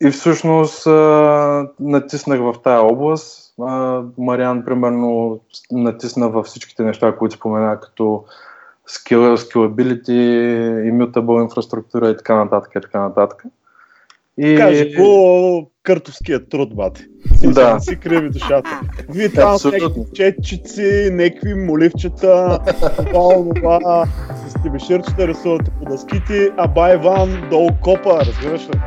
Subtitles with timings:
[0.00, 3.54] и всъщност а, натиснах в тая област.
[3.60, 5.40] А, Мариан, примерно,
[5.72, 8.24] натисна във всичките неща, които спомена, като
[8.88, 10.12] skill, scalability,
[10.92, 12.72] immutable инфраструктура и така нататък.
[12.76, 13.44] И така нататък.
[14.38, 14.56] И...
[14.56, 17.04] Кажи по къртовския труд, бати.
[17.44, 17.74] Да.
[17.74, 18.80] Не си криви душата.
[19.08, 22.58] Вие там някакви четчици, някакви моливчета,
[22.96, 24.06] това, това,
[24.48, 28.80] с тебеширчета рисувате по дъските, а Байван долу копа, разбираш ли?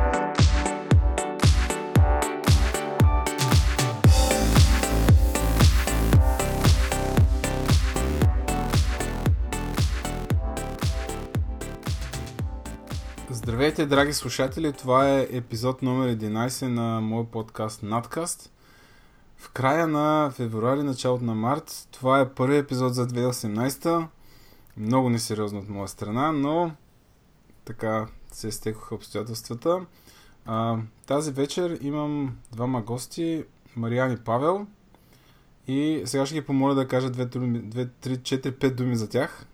[13.62, 14.72] Здравейте, драги слушатели!
[14.72, 18.52] Това е епизод номер 11 на моят подкаст Надкаст.
[19.36, 21.88] В края на февруари, началото на март.
[21.90, 24.06] Това е първи епизод за 2018.
[24.76, 26.72] Много несериозно от моя страна, но
[27.64, 29.86] така се стекоха обстоятелствата.
[30.46, 33.44] А, тази вечер имам двама гости,
[33.76, 34.66] Мариан и Павел.
[35.66, 39.46] И сега ще ги помоля да кажа 2, 3, 4, 5 думи за тях.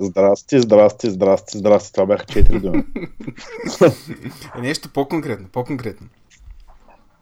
[0.00, 1.92] Здрасти, здрасти, здрасти, здрасти.
[1.92, 2.84] Това бяха четири думи.
[4.58, 6.06] е нещо по-конкретно, по-конкретно.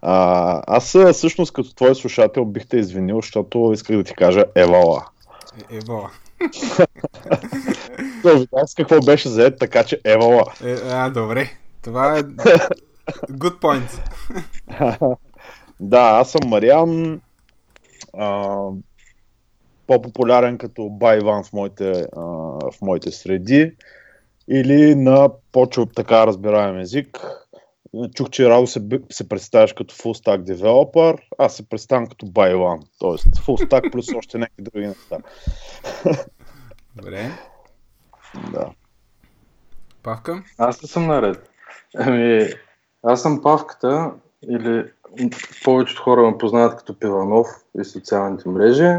[0.03, 5.05] А, аз всъщност като твой слушател бих те извинил, защото исках да ти кажа Евала.
[5.71, 6.11] Е, Евала.
[8.25, 10.45] Видях с какво беше заед, така че Евала.
[10.65, 11.51] Е, а, добре.
[11.83, 12.23] Това е
[13.31, 14.01] good point.
[15.81, 17.21] да, аз съм Мариан.
[18.19, 18.59] А,
[19.87, 22.21] по-популярен като Байван в моите, а,
[22.71, 23.77] в моите среди
[24.49, 27.27] или на по така разбираем език.
[28.15, 32.81] Чух, че Радо се, се представяш като full stack developer, аз се представям като Байван,
[33.01, 33.09] т.е.
[33.09, 35.19] full stack плюс още някакви други неща.
[36.97, 37.31] Добре.
[38.53, 38.71] Да.
[40.03, 40.43] Павка?
[40.59, 41.51] Аз не съм наред.
[41.97, 42.49] Ами,
[43.03, 44.13] аз съм Павката,
[44.49, 44.85] или
[45.65, 47.47] повечето хора ме познават като Пиванов
[47.81, 48.99] и социалните мрежи.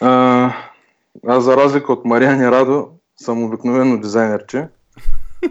[0.00, 0.52] А,
[1.26, 4.68] аз за разлика от Мариан и Радо съм обикновено дизайнерче,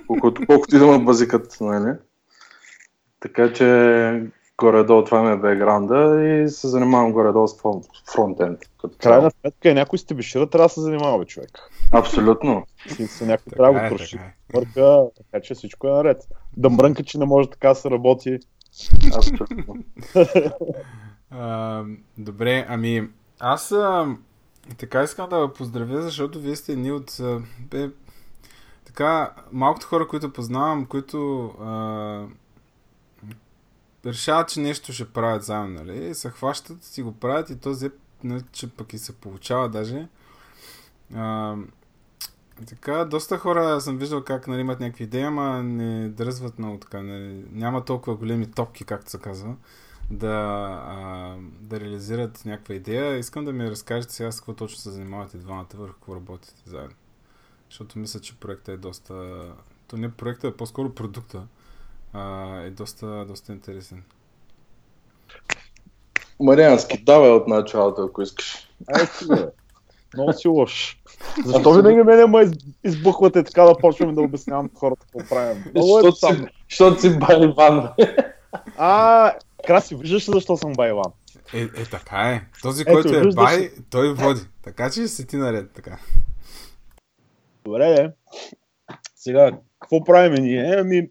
[0.07, 1.94] колкото, колкото и да ме базикат, нали?
[3.19, 3.66] Така че
[4.57, 7.56] горе-долу това ми е бекграунда и се занимавам горе-долу с
[8.13, 8.59] фронтенд.
[8.97, 11.50] Крайна сметка е някой стебешира, трябва да се занимава, човек.
[11.91, 12.66] Абсолютно.
[13.00, 14.19] И се някой трябва да го троши.
[14.53, 16.28] Мърка, така че всичко е наред.
[16.57, 18.40] Да мрънка, че не може така да се работи.
[19.16, 19.75] Абсолютно.
[21.31, 21.84] а,
[22.18, 23.09] добре, ами
[23.40, 23.74] аз
[24.72, 27.18] а, така искам да поздравя, защото вие сте едни от...
[27.59, 27.90] Бе,
[28.85, 32.25] така, малкото хора, които познавам, които а,
[34.06, 36.16] решават, че нещо ще правят заедно, нали?
[36.16, 37.91] Се хващат, си го правят и то взе,
[38.24, 40.07] нали, че пък и се получава даже.
[41.16, 41.56] А,
[42.68, 47.01] така, доста хора съм виждал как нали, имат някакви идеи, ама не дръзват много така.
[47.01, 49.56] Нали, няма толкова големи топки, както се казва
[50.12, 50.38] да,
[50.88, 53.18] а, да реализират някаква идея.
[53.18, 56.96] Искам да ми разкажете сега с какво точно се занимавате двамата, върху какво работите заедно.
[57.70, 59.42] Защото мисля, че проектът е доста...
[59.88, 61.44] То не проектът, е по-скоро продукта
[62.14, 64.03] а, е доста, доста интересен.
[66.40, 68.69] Мариански, давай от началото, ако искаш.
[68.94, 69.08] Ай,
[70.14, 71.02] Много си лош.
[71.46, 72.52] Защо винаги мене ме
[72.84, 75.64] избухвате така да почваме да обяснявам хората какво правим?
[75.75, 77.90] Защото си, си Байван.
[78.78, 79.34] А,
[79.68, 81.12] Краси, виждаш ли защо съм Байлан?
[81.53, 82.42] Е, е, така е.
[82.62, 84.42] Този, Ето, който е бай, той води.
[84.64, 86.00] Така че си ти наред, така.
[87.66, 88.12] Добре, де.
[89.16, 90.75] Сега, какво правим ние?
[90.78, 91.09] Ами,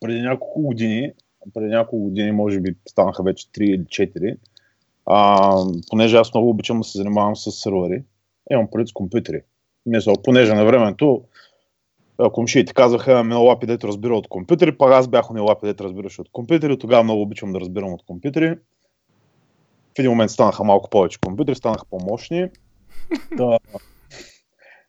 [0.00, 1.12] преди няколко години,
[1.54, 4.36] преди няколко години, може би станаха вече 3 или 4,
[5.06, 5.56] а,
[5.90, 8.04] понеже аз много обичам да се занимавам с сервери,
[8.50, 9.42] имам преди с компютри.
[9.86, 11.24] Мисля, понеже на времето
[12.32, 16.18] комшиите казаха, ми лапи дете разбира от компютри, пак аз бях на лапи дете разбираш
[16.18, 18.56] от компютри, тогава много обичам да разбирам от компютри.
[19.96, 22.48] В един момент станаха малко повече компютри, станаха по-мощни.
[23.36, 23.58] да,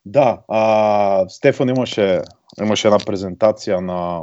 [0.05, 2.21] да а, Стефан имаше,
[2.61, 4.21] имаше една презентация на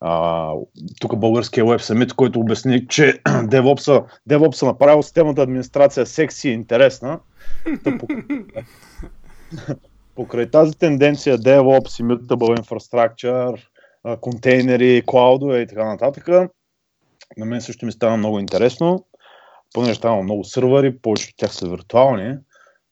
[0.00, 0.52] а,
[1.00, 7.20] тук българския веб самит, който обясни, че DevOps, DevOps направил системата администрация секси и интересна.
[10.20, 13.66] Покрай тази тенденция DevOps, Immutable Infrastructure,
[14.20, 16.28] контейнери, клаудове и така нататък,
[17.36, 19.06] на мен също ми стана много интересно,
[19.74, 22.36] понеже става много сървъри, повечето от тях са виртуални,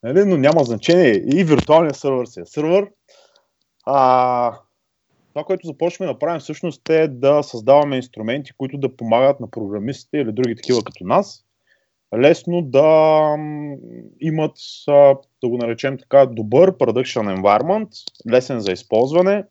[0.03, 0.25] нали?
[0.25, 1.23] но няма значение.
[1.35, 2.89] И виртуалният сървър си е сървър.
[3.87, 4.59] А,
[5.35, 10.19] това, което започваме да правим всъщност е да създаваме инструменти, които да помагат на програмистите
[10.19, 11.45] или други такива като нас,
[12.17, 13.37] лесно да
[14.21, 14.57] имат,
[15.43, 17.89] да го наречем така, добър production environment,
[18.31, 19.45] лесен за използване.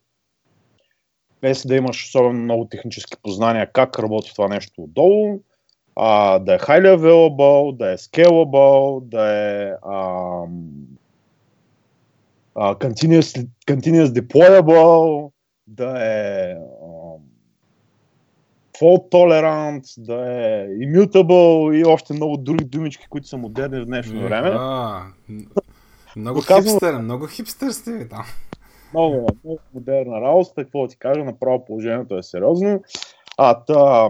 [1.41, 5.39] Без да имаш особено много технически познания как работи това нещо отдолу,
[5.95, 10.69] а, да е highly available, да е scalable, да е ам,
[12.55, 15.31] а, continuous, continuous deployable,
[15.67, 16.55] да е
[18.79, 24.21] fault tolerant, да е immutable и още много други думички, които са модерни в днешно
[24.21, 24.49] време.
[24.53, 25.01] А,
[26.15, 28.23] много Доказано- хипстер, много хипстер сте ви там.
[28.93, 32.81] много, много модерна работа, какво да ти кажа, направо положението е сериозно.
[33.37, 34.09] А, та,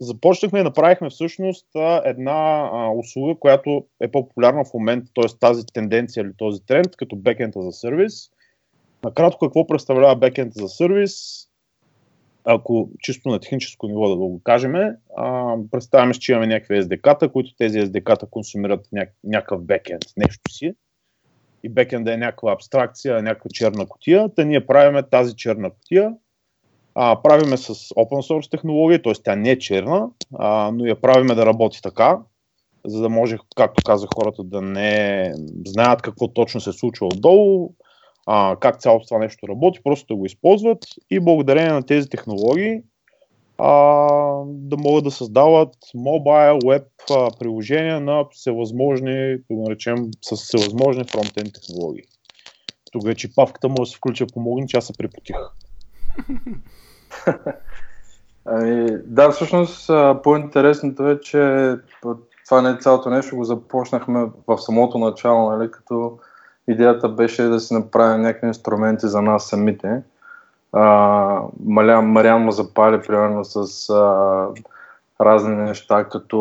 [0.00, 1.66] започнахме и направихме всъщност
[2.04, 5.38] една а, услуга, която е по-популярна в момента, т.е.
[5.40, 8.30] тази тенденция или този тренд, като бекента за сервис.
[9.04, 11.42] Накратко, какво представлява бекента за сервис?
[12.48, 14.74] Ако чисто на техническо ниво да го кажем,
[15.16, 20.74] а, представяме, че имаме някакви SDK-та, които тези SDK-та консумират ня- някакъв бекенд, нещо си
[21.62, 26.12] и бекенда е някаква абстракция, някаква черна котия, та ние правиме тази черна котия,
[26.94, 29.12] а, правиме с open source технология, т.е.
[29.24, 32.18] тя не е черна, а, но я правиме да работи така,
[32.86, 35.32] за да може, както казах, хората да не
[35.66, 37.74] знаят какво точно се случва отдолу,
[38.26, 40.78] а, как цялото това нещо работи, просто да го използват
[41.10, 42.82] и благодарение на тези технологии
[43.58, 43.72] а,
[44.46, 46.82] да могат да създават мобайл, веб
[47.38, 52.04] приложения на всевъзможни, да наречем, с всевъзможни фронтенд технологии.
[52.92, 55.36] Тук вече павката може да се включа помогне, че аз се препотих.
[58.44, 59.90] Ами, да, всъщност
[60.22, 61.72] по-интересното е, че
[62.44, 66.18] това не е цялото нещо, го започнахме в самото начало, нали, като
[66.68, 70.02] идеята беше да си направим някакви инструменти за нас самите.
[70.72, 71.42] А,
[72.02, 74.46] Мариан му запали примерно с а,
[75.20, 76.36] разни неща, като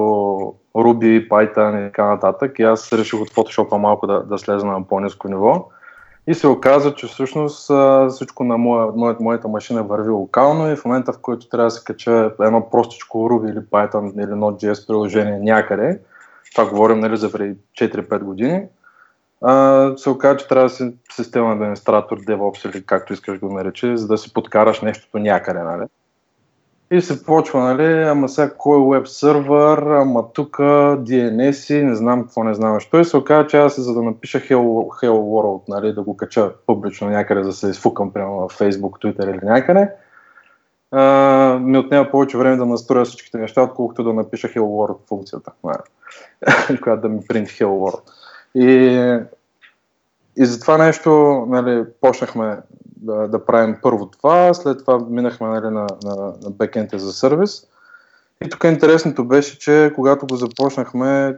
[0.76, 2.60] Ruby, Python и така нататък.
[2.60, 5.70] И аз реших от Photoshop малко да, да слеза на по-низко ниво.
[6.28, 7.72] И се оказа, че всъщност
[8.10, 11.84] всичко на моя, моята машина върви локално и в момента, в който трябва да се
[11.84, 16.00] кача едно простичко Ruby или Python или Node.js приложение някъде,
[16.56, 18.64] това говорим нали, за преди 4-5 години,
[19.48, 23.98] а, се оказа, че трябва да си системен администратор, DevOps или както искаш го наречи,
[23.98, 25.60] за да си подкараш нещото някъде.
[25.60, 25.84] Нали?
[26.92, 32.22] И се почва, нали, ама сега кой е веб сервер, ама тук DNS, не знам
[32.22, 32.80] какво не знам.
[32.80, 36.18] Що и се оказа, че аз за да напиша Hello, Hello World, нали, да го
[36.18, 39.90] кача публично някъде, да се изфукам, примерно в Facebook, Twitter или някъде,
[40.92, 45.52] а, ми отнема повече време да настроя всичките неща, отколкото да напиша Hello World функцията,
[45.64, 48.02] нали, която да ми принт Hello World.
[48.56, 49.26] И,
[50.38, 51.10] и за това нещо
[51.50, 52.58] нали, почнахме
[52.98, 57.68] да, да правим първо това, след това минахме нали, на, на, на бекенте за сервис.
[58.46, 61.38] И тук интересното беше, че когато го започнахме,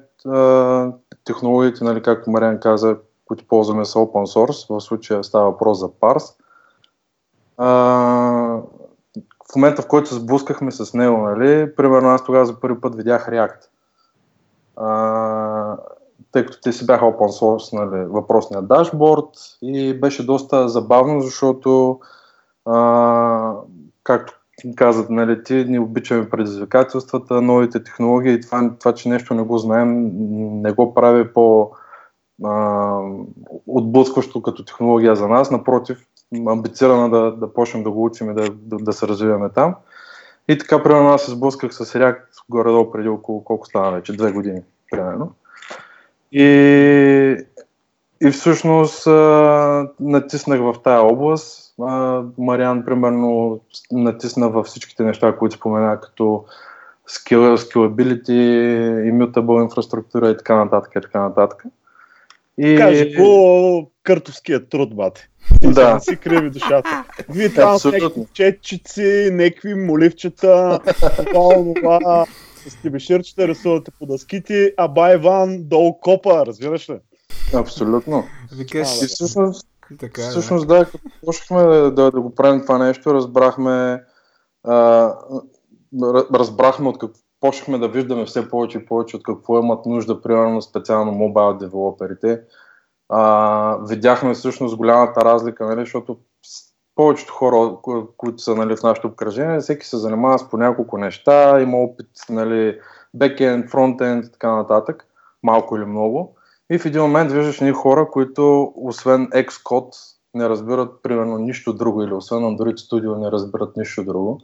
[1.26, 5.90] технологиите, нали, както Мариан каза, които ползваме са open source, в случая става въпрос за
[5.90, 6.36] Parse.
[9.52, 12.96] В момента, в който се сблъскахме с него, нали, примерно аз тогава за първи път
[12.96, 13.68] видях React.
[16.32, 19.30] Тъй като те си бяха open source нали, въпросния дашборд
[19.62, 22.00] и беше доста забавно, защото
[22.66, 23.54] а,
[24.04, 24.34] както
[24.76, 29.58] казват, нали, ти ни обичаме предизвикателствата, новите технологии и това, това, че нещо не го
[29.58, 30.12] знаем,
[30.62, 31.72] не го прави по
[32.46, 33.00] а,
[33.68, 36.08] отблъскващо като технология за нас, напротив,
[36.48, 39.76] амбицирана да, да почнем да го учим и да, да, да се развиваме там.
[40.48, 44.32] И така, примерно, аз се сблъсках с React горе-долу преди около колко стана вече, две
[44.32, 45.32] години, примерно.
[46.38, 47.38] И,
[48.22, 51.74] и всъщност а, натиснах в тая област.
[51.82, 53.60] А, Мариан, примерно,
[53.92, 56.46] натисна във всичките неща, които спомена, като
[57.10, 58.32] scalability,
[59.12, 60.92] immutable инфраструктура и така нататък.
[60.98, 61.64] И така нататък.
[62.58, 62.76] И...
[62.78, 65.30] Кажи го къртовският труд, бате.
[65.64, 65.94] Да.
[65.94, 67.04] Не си криви душата.
[67.30, 70.80] Вие там с някакви четчици, някакви моливчета,
[71.34, 72.26] това, това,
[72.70, 77.00] с тебеширчета рисувате по дъските, а бай Иван долу копа, разбираш ли?
[77.54, 78.24] Абсолютно.
[78.58, 79.68] Викаш, И всъщност,
[80.00, 84.04] така, е, всъщност да, като почнахме да, да, да го правим това нещо, разбрахме,
[84.64, 85.14] а,
[86.34, 90.62] разбрахме от какво почнахме да виждаме все повече и повече от какво имат нужда, примерно
[90.62, 92.42] специално мобайл девелоперите.
[93.10, 96.18] А, видяхме всъщност голямата разлика, нали, защото
[96.98, 100.98] повечето хора, ко- които са нали, в нашето обкръжение, всеки се занимава с по няколко
[100.98, 102.80] неща, има опит, нали,
[103.14, 105.06] бекенд, фронтенд и така нататък,
[105.44, 106.36] малко или много.
[106.72, 109.98] И в един момент виждаш ни хора, които освен Xcode
[110.34, 114.42] не разбират примерно нищо друго или освен Android Studio не разбират нищо друго.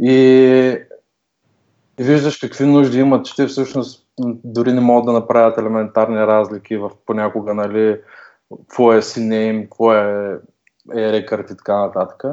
[0.00, 0.78] И,
[1.98, 4.06] виждаш какви нужди имат, че те всъщност
[4.44, 8.00] дори не могат да направят елементарни разлики в понякога, нали,
[8.60, 10.38] какво е CNAME, какво е
[10.90, 12.24] E-record и така нататък.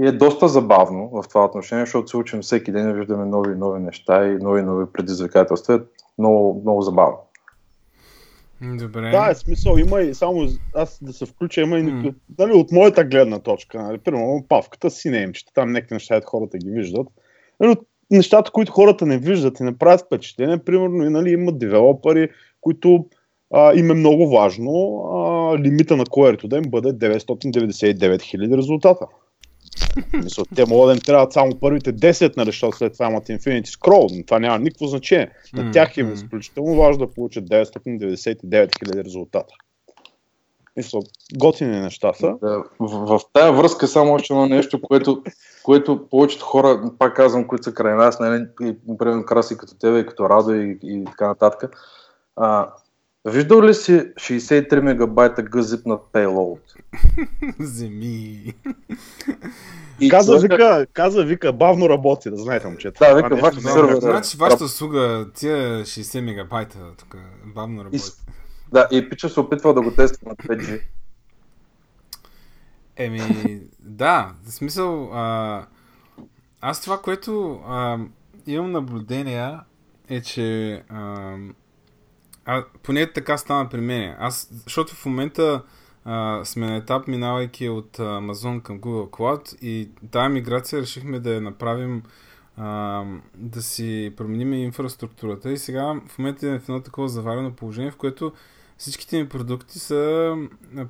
[0.00, 3.56] И е доста забавно в това отношение, защото се учим всеки ден, виждаме нови и
[3.56, 5.74] нови неща и нови и нови предизвикателства.
[5.74, 5.78] Е
[6.18, 7.18] много, много забавно.
[8.62, 9.10] Добре.
[9.10, 9.76] Да, е смисъл.
[9.76, 12.14] Има и само аз да се включа, има и mm.
[12.38, 13.82] нали, от моята гледна точка.
[13.82, 17.06] Нали, примерно павката си немчета, там някакви неща хората ги виждат.
[17.60, 17.76] Нали,
[18.10, 22.28] нещата, които хората не виждат и не правят впечатление, примерно и, нали, имат девелопери,
[22.60, 23.06] които
[23.54, 29.06] а, им е много важно а, лимита на коерито да им бъде 999 000 резултата.
[30.24, 33.66] Мисля, те могат да им трябват само първите 10, нали, защото след това имат Infinity
[33.66, 35.30] Scroll, но това няма никакво значение.
[35.54, 38.06] На тях им е изключително важно да получат 999
[38.44, 39.54] 000 резултата.
[40.76, 41.00] Мисля,
[41.38, 42.34] готини неща са.
[42.42, 45.22] Да, в, в тая връзка само още едно нещо, което,
[45.62, 49.98] което повечето хора, пак казвам, които са край нас, нали, и, например, краси като тебе,
[49.98, 51.76] и като Радо и, и така нататък.
[52.36, 52.68] А,
[53.24, 56.60] виждал ли си 63 мегабайта гъзип на payload?
[57.60, 58.54] Земи.
[60.00, 60.54] И каза, човека...
[60.54, 62.98] вика, каза, вика, бавно работи, да знаете, момчета.
[63.04, 64.00] Да, вика, вашата сервера.
[64.00, 67.16] Значи, вашата услуга, тия 60 мегабайта, тук,
[67.54, 67.96] бавно работи.
[67.96, 68.00] И,
[68.72, 70.80] да, и пича се опитва да го тества на 5G.
[72.96, 75.66] Еми, да, в смисъл, а,
[76.60, 77.98] аз това, което а,
[78.46, 79.60] имам наблюдения
[80.08, 81.36] е, че а,
[82.50, 84.14] а, поне така стана при мен.
[84.18, 85.62] Аз, защото в момента
[86.04, 91.34] а, сме на етап, минавайки от Amazon към Google Cloud и тази миграция решихме да
[91.34, 92.02] я направим
[92.56, 93.04] а,
[93.34, 97.96] да си променим инфраструктурата и сега в момента е в едно такова заварено положение, в
[97.96, 98.32] което
[98.78, 100.36] всичките ми продукти са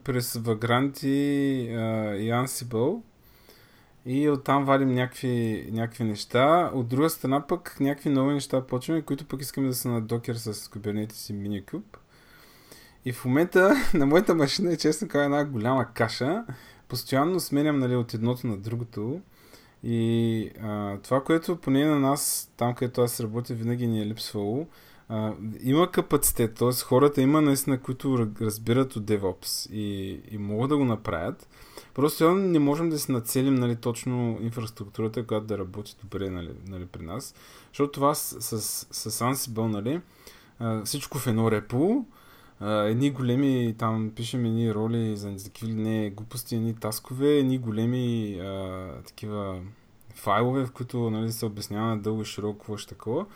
[0.05, 3.01] през Vagrant и, а, Ansible
[4.07, 6.71] и оттам вадим някакви, някакви неща.
[6.75, 10.33] От друга страна пък някакви нови неща почваме, които пък искаме да са на Docker
[10.33, 11.97] с Kubernetes и Minikube.
[13.05, 16.45] И в момента на моята машина е честно казва една голяма каша.
[16.89, 19.21] Постоянно сменям нали, от едното на другото.
[19.83, 24.67] И а, това, което поне на нас, там където аз работя, винаги ни е липсвало,
[25.09, 26.73] а, има капацитет, т.е.
[26.85, 31.49] хората има наистина, които разбират от DevOps и, и могат да го направят.
[32.01, 36.87] Просто не можем да си нацелим нали, точно инфраструктурата, която да работи добре нали, нали,
[36.87, 37.35] при нас.
[37.69, 40.01] Защото това с, с, с Ansible, нали,
[40.85, 42.05] всичко в едно репо,
[42.63, 48.89] едни големи, там пишем едни роли за такива не глупости, едни таскове, едни големи а,
[49.07, 49.61] такива
[50.15, 53.27] файлове, в които нали, се обяснява дълго и широко какво такова.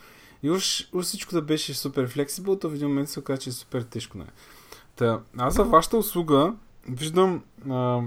[0.43, 3.51] И уж, уж всичко да беше супер флексибъл, то в един момент се оказа, че
[3.51, 4.19] е супер тежко.
[4.19, 4.25] Не.
[4.25, 4.33] Нали.
[4.97, 6.55] Та, аз за вашата услуга
[6.89, 8.03] виждам а,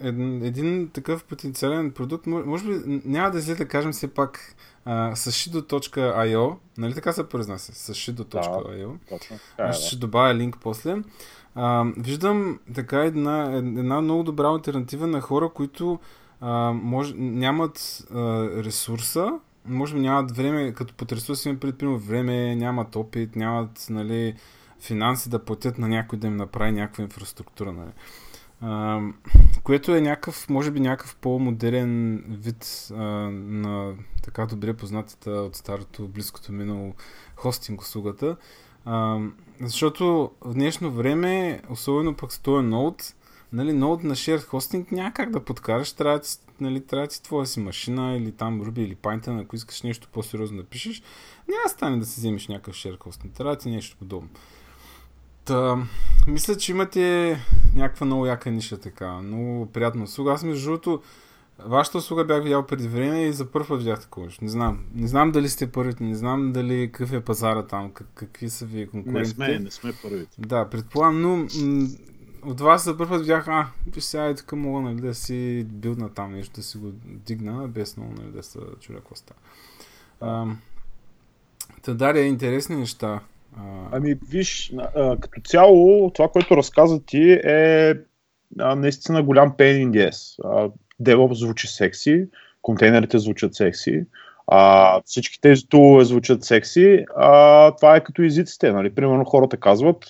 [0.00, 5.16] един, един такъв потенциален продукт, може би няма да излезе да кажем все пак а,
[5.16, 7.72] с shido.io, нали така се произнася?
[7.74, 8.92] С shido.io.
[9.56, 10.00] Да, ще да.
[10.00, 10.96] добавя линк после.
[11.54, 15.98] А, виждам така една, една много добра альтернатива на хора, които
[16.40, 19.32] а, може, нямат а, ресурса,
[19.66, 24.34] може би нямат време, като под ресурси имат предприема време, нямат опит, нямат нали,
[24.80, 27.72] финанси да платят на някой да им направи някаква инфраструктура.
[27.72, 27.90] Нали.
[29.62, 36.08] Което е някакъв, може би някакъв по-модерен вид а, на така добре познатата от старото,
[36.08, 36.94] близкото минало
[37.36, 38.36] хостинг услугата.
[38.84, 39.18] А,
[39.60, 43.14] защото в днешно време, особено пък с този ноут,
[43.52, 46.26] нали, ноут на shared хостинг няма как да подкараш, трябва да,
[46.60, 50.56] нали, трябва си твоя си машина или там Ruby или Python, ако искаш нещо по-сериозно
[50.56, 51.02] да пишеш,
[51.48, 54.28] няма да стане да си вземеш някакъв shared хостинг, трябва да ти нещо подобно.
[55.48, 55.86] Та,
[56.26, 57.36] мисля, че имате
[57.74, 59.12] някаква много яка ниша така.
[59.12, 60.32] Много приятна услуга.
[60.32, 61.02] Аз между другото,
[61.58, 64.28] вашата услуга бях видял преди време и за първ път видях такова.
[64.42, 64.84] Не знам.
[64.94, 68.66] Не знам дали сте първите, не знам дали какъв е пазара там, как, какви са
[68.66, 69.42] ви конкурентите.
[69.42, 70.36] Не сме, не сме първите.
[70.38, 71.88] Да, предполагам, но м-
[72.42, 75.66] от вас за първ път видях, а, виж сега и тук мога нали, да си
[75.68, 79.40] билдна там нещо, да си го дигна, без много нали, да се чуя какво става.
[81.82, 83.20] Та даря интересни неща.
[83.92, 84.72] Ами, виж,
[85.20, 87.94] като цяло, това, което разказа ти е
[88.56, 90.42] наистина голям pain in the ass.
[91.02, 92.26] DevOps звучи секси,
[92.62, 94.04] контейнерите звучат секси,
[94.46, 98.72] а, всички тези тулове звучат секси, а, това е като езиците.
[98.72, 98.94] Нали?
[98.94, 100.04] Примерно хората казват,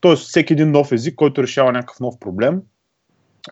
[0.00, 0.16] т.е.
[0.16, 2.62] всеки един нов език, който решава някакъв нов проблем,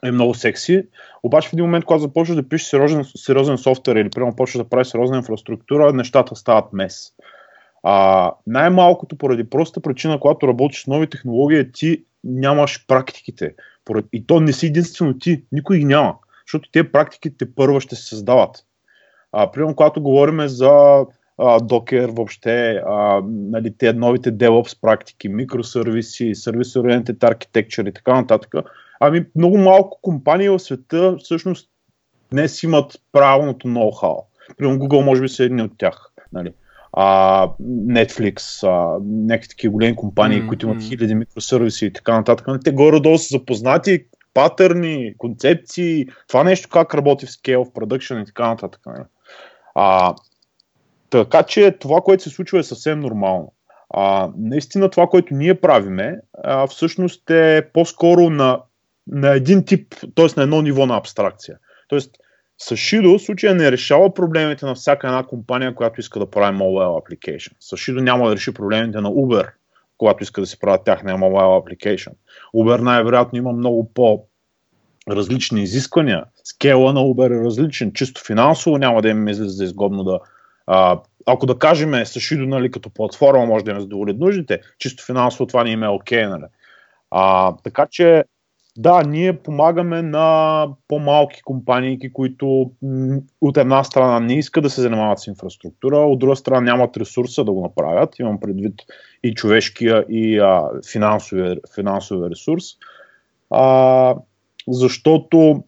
[0.05, 0.87] е много секси.
[1.23, 4.69] Обаче в един момент, когато започваш да пишеш сериозен, сериозен софтуер или примерно почваш да
[4.69, 7.13] правиш сериозна инфраструктура, нещата стават мес.
[7.89, 13.55] А, най-малкото поради проста причина, когато работиш с нови технологии, ти нямаш практиките.
[14.13, 16.15] И то не си единствено ти, никой ги няма.
[16.47, 18.57] Защото тези практиките първо ще се създават.
[19.33, 21.07] А, примерно, когато говорим за а,
[21.39, 28.55] Docker, въобще, а, нали, те новите DevOps практики, микросервиси, сервис Oriented Architecture и така нататък,
[29.01, 31.71] ами много малко компании в света всъщност
[32.33, 34.25] днес имат правилното ноу-хау.
[34.57, 36.13] Примерно Google може би са едни от тях.
[36.33, 36.53] Нали?
[36.99, 37.49] А,
[37.87, 40.49] Netflix, а, някакви такива големи компании, mm-hmm.
[40.49, 42.47] които имат хиляди микросервиси и така нататък.
[42.47, 42.61] Нали?
[42.65, 48.27] Те горе-долу са запознати патърни, концепции, това нещо как работи в scale, в production и
[48.27, 48.81] така нататък.
[48.87, 49.05] Нали?
[49.75, 50.15] А,
[51.11, 53.53] така че това, което се случва е съвсем нормално.
[53.91, 58.61] А, наистина това, което ние правиме, а, всъщност е по-скоро на,
[59.07, 60.27] на един тип, т.е.
[60.37, 61.59] на едно ниво на абстракция.
[61.89, 62.11] Тоест,
[62.59, 67.03] с Shido случая не решава проблемите на всяка една компания, която иска да прави mobile
[67.03, 67.53] application.
[67.61, 69.49] С Shido няма да реши проблемите на Uber,
[69.99, 72.13] когато иска да си правят тяхния mobile application.
[72.55, 74.25] Uber най-вероятно има много по
[75.11, 76.25] различни изисквания.
[76.45, 77.93] Скела на Uber е различен.
[77.93, 80.21] Чисто финансово няма да им излезе изгодно да
[80.67, 85.05] а, ако да кажем с Shido нали, като платформа може да им задоволят нуждите, чисто
[85.05, 86.27] финансово това не им е окей.
[86.27, 86.45] Нали.
[87.11, 88.25] а, така че
[88.77, 92.71] да, ние помагаме на по-малки компании, които
[93.41, 97.45] от една страна не искат да се занимават с инфраструктура, от друга страна нямат ресурса
[97.45, 98.19] да го направят.
[98.19, 98.75] Имам предвид
[99.23, 102.65] и човешкия, и а, финансовия, финансовия ресурс.
[103.51, 104.15] А,
[104.69, 105.65] защото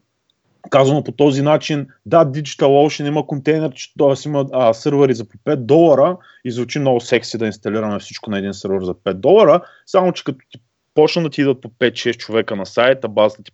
[0.69, 4.27] казано по този начин, да, DigitalOcean има контейнер, т.е.
[4.29, 8.37] има а, сървъри за по 5 долара и звучи много секси да инсталираме всичко на
[8.37, 10.59] един сървър за 5 долара, само че като ти
[10.99, 13.51] почна да ти идват по 5-6 човека на сайта, базата ти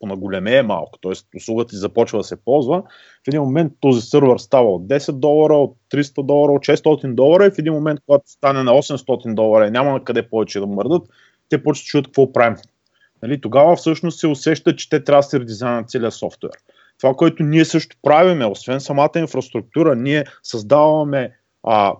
[0.00, 1.36] понаголеме е малко, т.е.
[1.36, 2.82] услугата ти започва да се ползва,
[3.24, 7.46] в един момент този сървър става от 10 долара, от 300 долара, от 600 долара
[7.46, 11.02] и в един момент, когато стане на 800 долара и няма къде повече да мърдат,
[11.48, 12.56] те почват да чуят какво правим.
[13.22, 16.52] Нали, тогава всъщност се усеща, че те трябва да се редизайнат целият софтуер.
[16.98, 21.30] Това, което ние също правиме, освен самата инфраструктура, ние създаваме
[21.62, 21.94] а,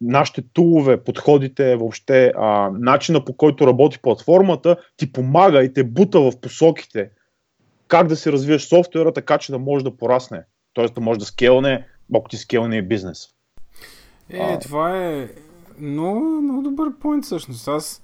[0.00, 6.20] нашите тулове, подходите, въобще а, начина по който работи платформата, ти помага и те бута
[6.20, 7.10] в посоките
[7.88, 10.42] как да си развиеш софтуера, така че да може да порасне.
[10.72, 13.28] Тоест да може да скелне, ако ти скелне и бизнес.
[14.30, 14.58] Е, а...
[14.58, 15.28] това е
[15.78, 17.68] много, много добър поинт всъщност.
[17.68, 18.02] Аз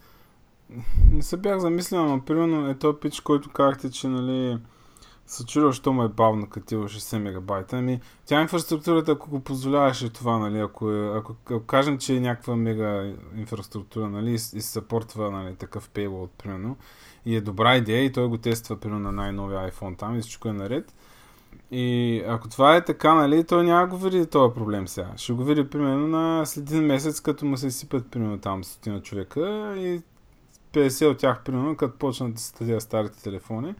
[1.12, 4.58] не се бях замислил, но примерно е този пич, който казахте, че нали,
[5.26, 7.76] се чудя, що му е бавно, като има 60 мегабайта.
[7.76, 12.20] Ами, тя инфраструктурата, ако го позволяваше това, нали, ако, е, ако, ако кажем, че е
[12.20, 16.76] някаква мега инфраструктура, нали, и, и съпортва нали, такъв payload, примерно,
[17.26, 20.48] и е добра идея и той го тества, примерно, на най-новия iPhone там и всичко
[20.48, 20.94] е наред.
[21.70, 25.12] И ако това е така, нали, той няма го види този проблем сега.
[25.16, 29.02] Ще го види, примерно, на след един месец, като му се сипят, примерно, там стотина
[29.02, 30.02] човека и
[30.72, 33.74] 50 от тях, примерно, като почнат да се старите телефони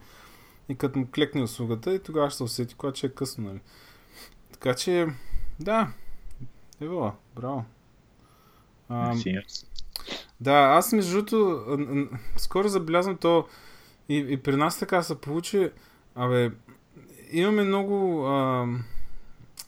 [0.69, 3.61] и като му клекне услугата и тогава ще се усети, когато е късно, нали.
[4.53, 5.07] Така че,
[5.61, 5.93] да,
[6.81, 7.65] ево, браво.
[8.89, 9.17] А,
[10.41, 11.65] да, аз между другото,
[12.37, 13.49] скоро забелязвам то
[14.09, 15.71] и, и при нас така се получи,
[16.15, 16.51] абе,
[17.33, 18.67] имаме много, а,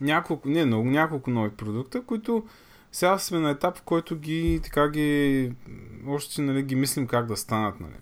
[0.00, 2.46] няколко, не много, няколко нови продукта, които
[2.92, 5.52] сега сме на етап, в който ги, така ги,
[6.06, 7.94] още нали, ги мислим как да станат, нали.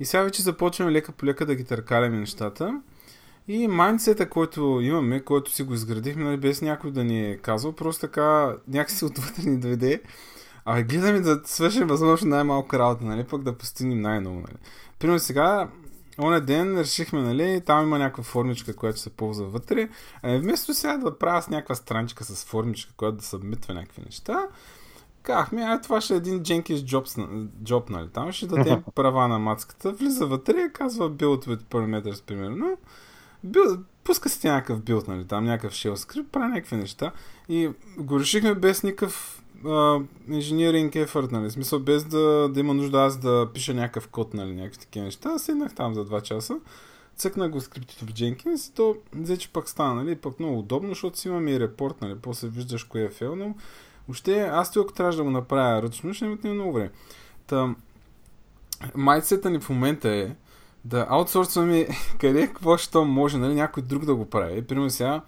[0.00, 2.80] И сега вече започваме лека по лека да ги търкаляме нещата.
[3.48, 7.72] И майндсета, който имаме, който си го изградихме, нали, без някой да ни е казал,
[7.72, 10.02] просто така някакси отвътре ни дойде.
[10.64, 14.36] А гледаме да свършим възможно най-малко работа, нали, пък да постигнем най-ново.
[14.36, 14.56] Нали.
[14.98, 15.68] Примерно сега
[16.18, 19.88] оня ден решихме, нали, там има някаква формичка, която се ползва вътре.
[20.22, 24.46] А вместо сега да правя с някаква страничка с формичка, която да събмитва някакви неща,
[25.24, 27.28] казахме, а това ще е един Jenkins job,
[27.62, 32.76] job нали, там ще дадем права на мацката, влиза вътре, казва build with parameters, примерно,
[33.46, 37.12] build, пуска си някакъв билд, нали, там някакъв shell script, прави някакви неща.
[37.48, 39.42] И го решихме без никакъв
[40.28, 44.54] инженеринг ефорт, нали, смисъл без да, да има нужда аз да пиша някакъв код, нали,
[44.54, 45.38] някакви такива неща.
[45.38, 46.56] Седнах там за 2 часа,
[47.16, 50.88] цъкнах го скриптите в Jenkins и то взе, че пък стана, нали, пък много удобно,
[50.88, 53.54] защото си имаме и репорт, нали, после виждаш кое е фейлнал.
[54.08, 56.90] Въобще, аз ти ако трябваше да го направя ръчно, ще ми отнеме много време.
[57.46, 57.74] Та,
[58.94, 60.34] майцета ни в момента е
[60.84, 61.88] да аутсорсваме
[62.20, 64.66] къде, какво, що може, нали, някой друг да го прави.
[64.66, 65.22] Примерно сега,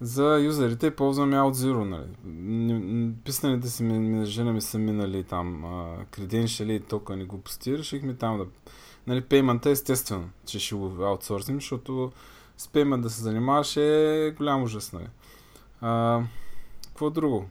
[0.00, 3.14] за юзерите ползваме OutZero, нали.
[3.24, 5.64] Писаните си менеджера ми са минали там
[6.10, 8.46] креденшали и токени глупости, решихме там да...
[9.06, 12.12] Нали, пеймента естествено, че ще го аутсорсим, защото
[12.56, 15.06] с пеймент да се занимаваш е голям ужас, нали.
[15.80, 16.22] А,
[16.86, 17.48] какво друго?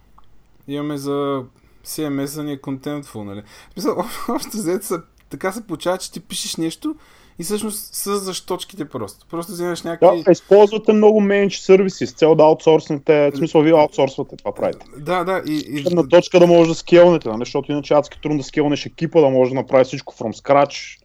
[0.68, 1.44] Имаме за
[1.86, 3.44] CMS-а ни е contentful, нали.
[3.74, 3.98] Смисъл,
[4.30, 6.96] общо взето така се получава, че ти пишеш нещо,
[7.40, 9.26] и всъщност са за точките просто.
[9.30, 10.24] Просто вземаш някакви...
[10.24, 14.86] Да, използвате много менедж сервиси с цел да аутсорснете, в смисъл вие аутсорсвате това правите.
[14.98, 15.44] Да, да.
[15.48, 15.96] И, и...
[15.96, 17.40] На точка да може да скелнете, нали?
[17.40, 21.00] защото иначе адски трудно да скелнеш екипа, да може да направи всичко from scratch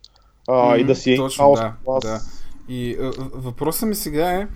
[0.49, 2.21] а, mm, и да си е точно, да, да.
[2.69, 2.97] И
[3.35, 4.47] въпросът ми сега е,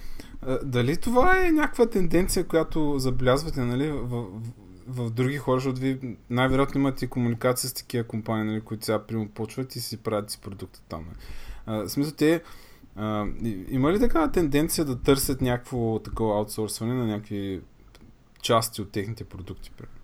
[0.65, 4.25] дали това е някаква тенденция, която забелязвате нали, в, в,
[4.87, 9.29] в други хора, защото ви най-вероятно имате комуникация с такива компании, нали, които сега прямо
[9.29, 11.05] почват и си правят си продукта там.
[11.05, 11.17] Нали.
[11.67, 12.43] А, в смисъл, те
[12.97, 13.27] а,
[13.69, 17.61] има ли такава тенденция да търсят някакво такова аутсорсване на някакви
[18.43, 19.71] части от техните продукти?
[19.71, 19.99] Примерно?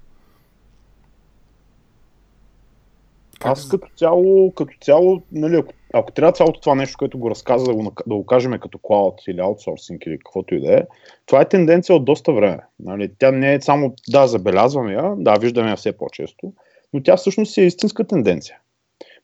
[3.41, 7.65] Аз като цяло, като цяло, нали, ако, ако трябва цялото това нещо, което го разказа,
[7.65, 10.83] да го, да го кажем като cloud или аутсорсинг или каквото и да е,
[11.27, 12.59] това е тенденция от доста време.
[12.81, 13.11] Нали.
[13.19, 16.53] Тя не е само, да, забелязваме я, да, виждаме я все по-често,
[16.93, 18.59] но тя всъщност е истинска тенденция.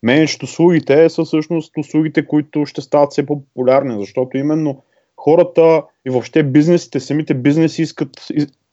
[0.03, 4.83] Менеджът услугите са всъщност услугите, които ще стават все по-популярни, защото именно
[5.16, 8.11] хората и въобще бизнесите, самите бизнеси искат,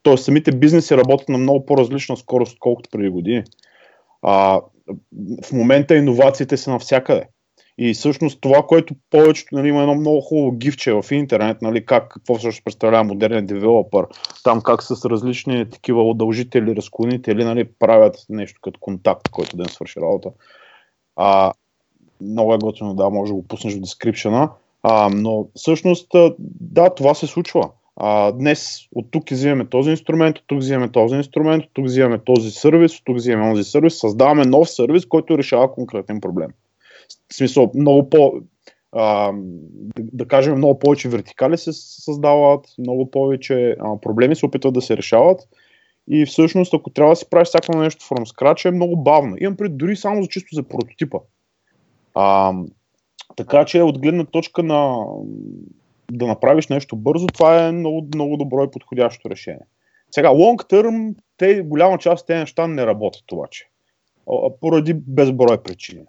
[0.02, 0.16] т.е.
[0.16, 3.44] самите бизнеси работят на много по-различна скорост, колкото преди години.
[4.22, 4.60] А,
[5.44, 7.26] в момента иновациите са навсякъде.
[7.78, 12.08] И всъщност това, което повечето, нали, има едно много хубаво гифче в интернет, нали, как,
[12.08, 14.06] какво всъщност представлява модерният девелопър,
[14.44, 19.68] там как с различни такива удължители, разклонители, нали, правят нещо като контакт, който да не
[19.68, 20.30] свърши работа.
[21.16, 21.52] А,
[22.20, 24.50] много е готино, да, може да го пуснеш в дескрипшена.
[25.10, 26.08] Но всъщност,
[26.60, 31.14] да, това се случва а, днес от тук взимаме този инструмент, от тук взимаме този
[31.14, 35.38] инструмент, от тук взимаме този сервис, от тук взимаме този сервис, създаваме нов сервис, който
[35.38, 36.50] решава конкретен проблем.
[37.32, 38.32] В смисъл, много по,
[38.92, 39.32] а,
[39.98, 44.96] да, кажем, много повече вертикали се създават, много повече а, проблеми се опитват да се
[44.96, 45.40] решават
[46.08, 49.36] и всъщност, ако трябва да си правиш всяко нещо from scratch, е много бавно.
[49.40, 51.18] Имам пред дори само за чисто за прототипа.
[52.14, 52.54] А,
[53.36, 55.06] така че от гледна точка на
[56.12, 59.66] да направиш нещо бързо, това е много, много добро и подходящо решение.
[60.10, 63.68] Сега, long term, те, голяма част от тези неща не работят обаче.
[64.60, 66.02] Поради безброй причини.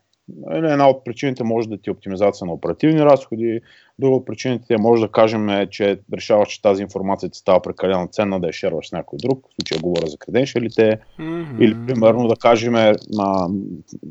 [0.52, 3.62] Една от причините може да ти е оптимизация на оперативни разходи,
[4.00, 8.08] друга от причините може да кажем е, че решаваш, че тази информация ти става прекалено
[8.12, 11.60] ценна да я шерваш с някой друг, в случая говоря за креденшалите, mm-hmm.
[11.60, 12.96] или примерно да кажем а,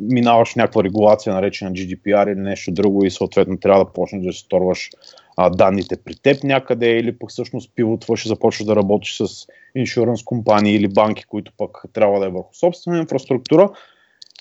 [0.01, 4.91] минаваш някаква регулация наречена GDPR или нещо друго и съответно трябва да почнеш да сторваш
[5.37, 10.23] а, данните при теб някъде или пък всъщност пивотваш и започваш да работиш с иншуранс
[10.25, 13.71] компании или банки, които пък трябва да е върху собствена инфраструктура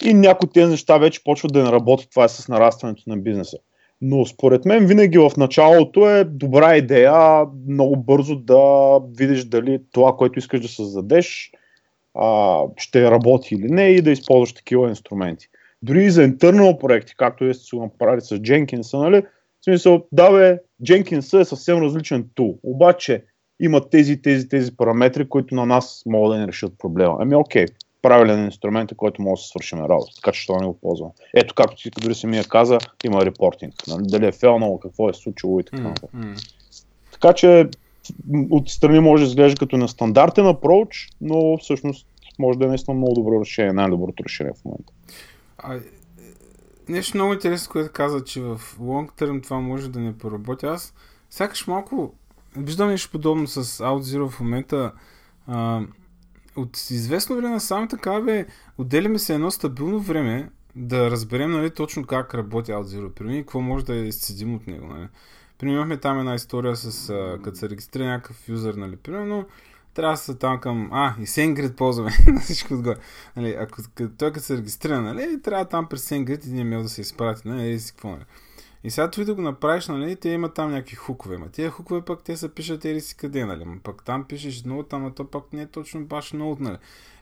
[0.06, 2.10] и някои тези неща вече почват да не работят.
[2.10, 3.58] Това е с нарастването на бизнеса.
[4.02, 10.16] Но според мен винаги в началото е добра идея много бързо да видиш дали това,
[10.16, 11.52] което искаш да създадеш,
[12.78, 15.48] ще работи или не и да използваш такива инструменти.
[15.84, 19.22] Дори и за интернал проекти, както е сте го направили с Jenkins, нали?
[19.62, 22.60] В смисъл, да бе, Jenkins е съвсем различен тул.
[22.64, 23.24] Обаче
[23.60, 27.18] има тези, тези, тези параметри, които на нас могат да ни решат проблема.
[27.20, 27.66] Ами окей,
[28.02, 30.12] правилен инструмент, който може да свършим работа.
[30.16, 31.12] Така че това не го ползвам.
[31.34, 33.74] Ето, както ти дори си ми я каза, има репортинг.
[33.88, 34.04] Нали?
[34.06, 36.10] Дали е фелнало, какво е случило и така нататък.
[36.16, 36.54] Mm-hmm.
[37.12, 37.70] Така че
[38.50, 42.08] отстрани може да изглежда като на стандартен approach, но всъщност
[42.40, 44.94] може да е наистина много добро решение, най-доброто решение в момента.
[45.58, 45.80] А,
[46.90, 50.66] нещо много интересно, което каза, че в long term това може да не поработи.
[50.66, 50.94] Аз
[51.30, 52.14] сякаш малко
[52.58, 54.92] виждам нещо подобно с OutZero в момента.
[55.48, 55.82] А,
[56.56, 58.46] от известно време сам така бе,
[58.78, 63.62] отделяме се едно стабилно време да разберем нали, точно как работи OutZero Примерно и какво
[63.62, 64.88] може да изцедим от него.
[64.88, 65.08] Нали.
[65.58, 69.46] Примерно имахме там една история с а, като се регистрира някакъв юзър, нали, примерно
[69.94, 70.90] трябва да се там към...
[70.92, 72.98] А, и SendGrid ползваме на всичко отгоре.
[73.36, 73.82] Нали, ако
[74.18, 77.70] той като се регистрира, нали, трябва там през SendGrid един имейл да се изпрати, нали,
[77.70, 78.26] и си какво, нали.
[78.84, 81.38] И сега той да го направиш, нали, те има там някакви хукове.
[81.38, 83.66] Ма тия хукове пък те са пишат ери си къде, нали.
[83.66, 86.78] Ма пък там пишеш много, там, а то пък не е точно баш много, нали.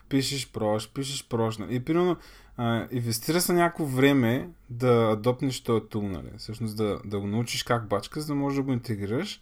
[0.08, 1.74] Пишеш прош, пишеш прош, нали.
[1.74, 2.16] И примерно,
[2.56, 6.28] а, инвестира се някакво време да адопнеш този тул, нали.
[6.38, 9.40] Всъщност да, да го научиш как бачка, за да можеш да го интегрираш.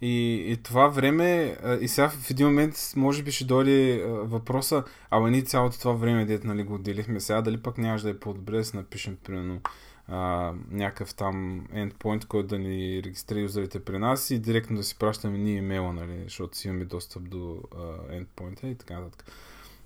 [0.00, 5.30] И, и това време, и сега в един момент може би ще дойде въпроса, ама
[5.30, 8.56] ние цялото това време, дете нали, го отделихме сега, дали пък нямаш да е по-добре
[8.56, 9.60] да си напишем, примерно,
[10.08, 14.98] а, някакъв там endpoint, който да ни регистрира юзерите при нас и директно да си
[14.98, 17.78] пращаме ние имейла, нали, защото си имаме достъп до а,
[18.12, 19.24] endpoint и така нататък.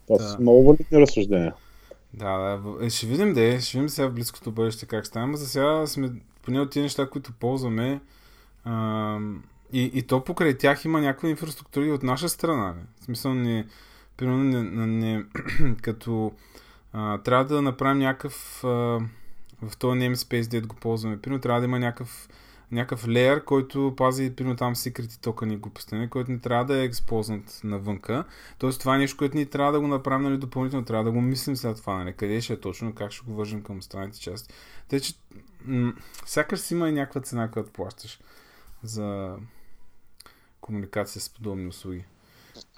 [0.06, 1.54] Това са много валидни разсъждения.
[2.14, 5.26] Да, да, е, ще видим да е, ще видим сега в близкото бъдеще как стане,
[5.26, 8.00] но за сега сме поне от тези неща, които ползваме,
[8.64, 9.18] а,
[9.72, 12.66] и, и то покрай тях има някаква инфраструктура и от наша страна.
[12.66, 12.83] Не?
[13.00, 13.66] В смисъл, не,
[14.16, 15.24] примерно, не, не, не,
[15.83, 16.33] като
[16.92, 19.00] а, трябва да направим някакъв а,
[19.62, 21.20] в този namespace, дето го ползваме.
[21.20, 22.29] Примерно трябва да има някакъв,
[22.73, 26.85] някакъв леер, който пази, примерно там секрети токени глупости, нали, който не трябва да е
[26.85, 28.25] експознат навънка.
[28.59, 31.20] Тоест това е нещо, което ни трябва да го направим нали, допълнително, трябва да го
[31.20, 34.55] мислим след това, нали, къде ще е точно, как ще го вържим към останалите части.
[34.88, 35.14] Тъй, че
[35.64, 35.92] м-
[36.27, 38.20] сякаш си има и някаква цена, която плащаш
[38.83, 39.37] за,
[40.61, 42.05] комуникация с подобни услуги.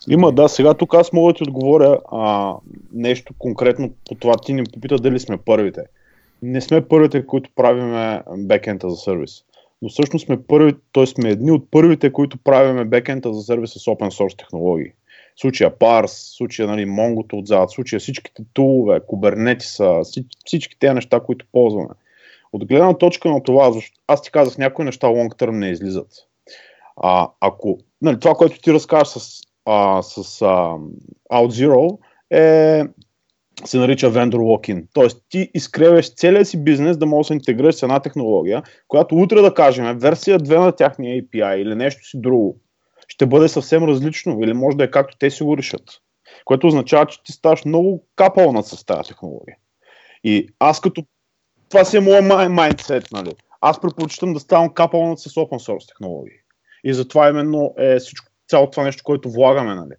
[0.09, 0.49] Има, да.
[0.49, 2.55] Сега тук аз мога да ти отговоря а,
[2.92, 4.35] нещо конкретно по това.
[4.37, 5.83] Ти ни попита дали сме първите.
[6.42, 9.44] Не сме първите, които правиме бекенда за сервис.
[9.83, 11.07] Но всъщност сме първи, т.е.
[11.07, 14.92] сме едни от първите, които правиме бекенда за сервис с open source технологии.
[15.37, 20.02] В случая Pars, в случая нали, Mongo отзад, в случая всичките тулове, Kubernetes,
[20.44, 21.88] всички тези неща, които ползваме.
[22.52, 26.09] От гледна точка на това, защото аз ти казах, някои неща long term не излизат.
[26.96, 30.76] А, ако нали, това, което ти разкажеш с, а, с а,
[31.33, 31.98] OutZero
[32.31, 32.85] е
[33.64, 34.87] се нарича vendor lock-in.
[34.92, 39.14] Тоест ти изкревеш целият си бизнес да можеш да се интегрираш с една технология, която
[39.14, 42.62] утре да кажем версия 2 на тяхния API или нещо си друго
[43.12, 45.83] ще бъде съвсем различно или може да е както те си го решат.
[46.44, 49.57] Което означава, че ти ставаш много капалнат с тази технология.
[50.25, 51.05] И аз като...
[51.68, 53.33] Това си е моят майндсет, нали?
[53.61, 56.37] Аз предпочитам да ставам капалнат с open source технологии.
[56.85, 59.94] И затова именно е всичко, цялото това нещо, което влагаме, нали?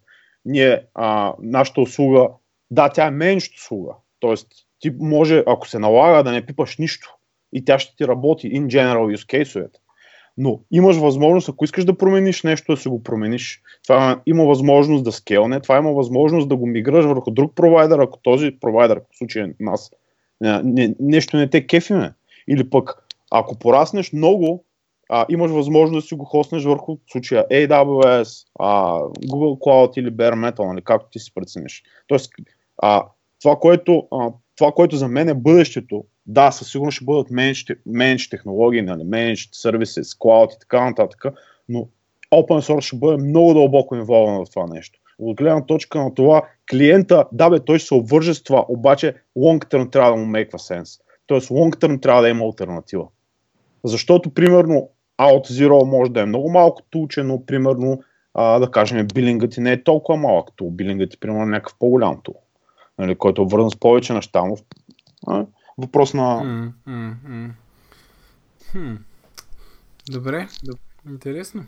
[0.45, 2.27] Ние, а, нашата услуга,
[2.73, 3.93] да, тя е менш услуга.
[4.19, 4.47] Тоест,
[4.79, 7.15] ти може, ако се налага, да не пипаш нищо.
[7.53, 9.69] И тя ще ти работи in general use case
[10.37, 13.61] но имаш възможност, ако искаш да промениш нещо, да се го промениш.
[13.83, 18.19] Това има възможност да скелне, това има възможност да го миграш върху друг провайдер, ако
[18.19, 19.91] този провайдер, в случая нас,
[20.63, 22.13] не, нещо не те кефиме.
[22.47, 24.63] Или пък, ако пораснеш много,
[25.09, 30.11] а, имаш възможност да си го хоснеш върху в случая AWS, а, Google Cloud или
[30.11, 31.83] Bare Metal, нали, както ти си прецениш.
[32.07, 32.33] Тоест,
[32.85, 33.05] а,
[33.41, 37.27] това, което, а, това, което за мен е бъдещето, да, със сигурност ще бъдат
[37.85, 41.25] менедж технологии, нали, менедж сервиси, cloud и така нататък,
[41.69, 41.87] но
[42.35, 44.99] open source ще бъде много дълбоко инволван в това нещо.
[45.19, 46.41] От гледна точка на това,
[46.71, 50.59] клиента, да бе, той се обвърже с това, обаче long term трябва да му мейква
[50.59, 50.97] сенс.
[51.27, 53.07] Тоест long term трябва да има альтернатива.
[53.83, 59.07] Защото, примерно, Out Zero може да е много малко тулче, но, примерно, а, да кажем,
[59.13, 60.71] билингът ти не е толкова малък тул.
[60.71, 62.35] Билингът ти, примерно, е някакъв по-голям тул,
[62.97, 64.43] нали, който е вързан с повече неща.
[64.45, 64.57] Но,
[65.27, 65.45] а,
[65.77, 66.21] въпрос на...
[66.21, 67.49] Mm, mm, mm.
[68.75, 68.97] Hmm.
[70.11, 70.47] Добре,
[71.09, 71.63] интересно.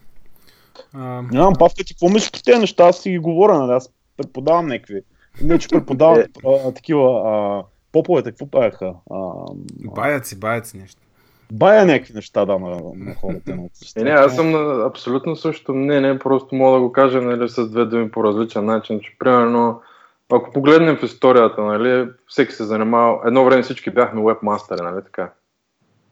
[0.94, 1.22] А...
[1.22, 2.88] Нямам павка ти, какво мислиш по тези неща?
[2.88, 3.72] Аз си ги говоря, нали?
[3.72, 5.02] Аз преподавам някакви.
[5.42, 6.26] Не, че преподавам е.
[6.48, 8.94] а, такива а, поповете, какво правяха?
[9.12, 9.32] А,
[9.96, 11.02] баяци, баяци нещо.
[11.52, 13.52] Бая някакви неща, да, на, на хората.
[13.98, 17.70] е, не, аз съм на абсолютно същото мнение, просто мога да го кажа нали, с
[17.70, 19.82] две думи по различен начин, че примерно
[20.32, 25.30] ако погледнем в историята, нали, всеки се занимава, едно време всички бяхме вебмастери, нали така.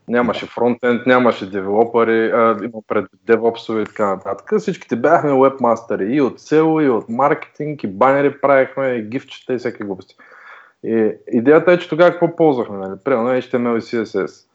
[0.08, 2.28] Нямаше фронтенд, нямаше девелопери,
[2.64, 4.60] има пред девопсове и така нататък.
[4.60, 9.58] Всичките бяхме вебмастери и от SEO, и от маркетинг, и банери правихме, и гифчета и
[9.58, 10.16] всеки глупости.
[10.84, 13.00] И идеята е, че тогава какво ползвахме, нали?
[13.04, 14.46] Примерно HTML и CSS.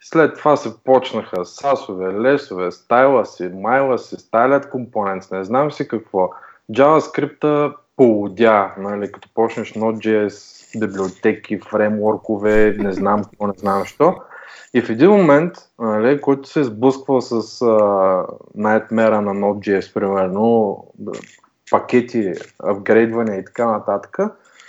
[0.00, 6.30] След това се почнаха сасове, лесове, стайласи, майласи, стайлят компонент, не знам си какво.
[6.72, 14.14] JavaScript полудя, нали, като почнеш Node.js, библиотеки, фреймворкове, не знам какво, не знам що.
[14.74, 17.64] И в един момент, нали, който се сблъсквал с
[18.54, 20.76] най-мера на Node.js, примерно,
[21.70, 24.18] пакети, апгрейдване и така нататък,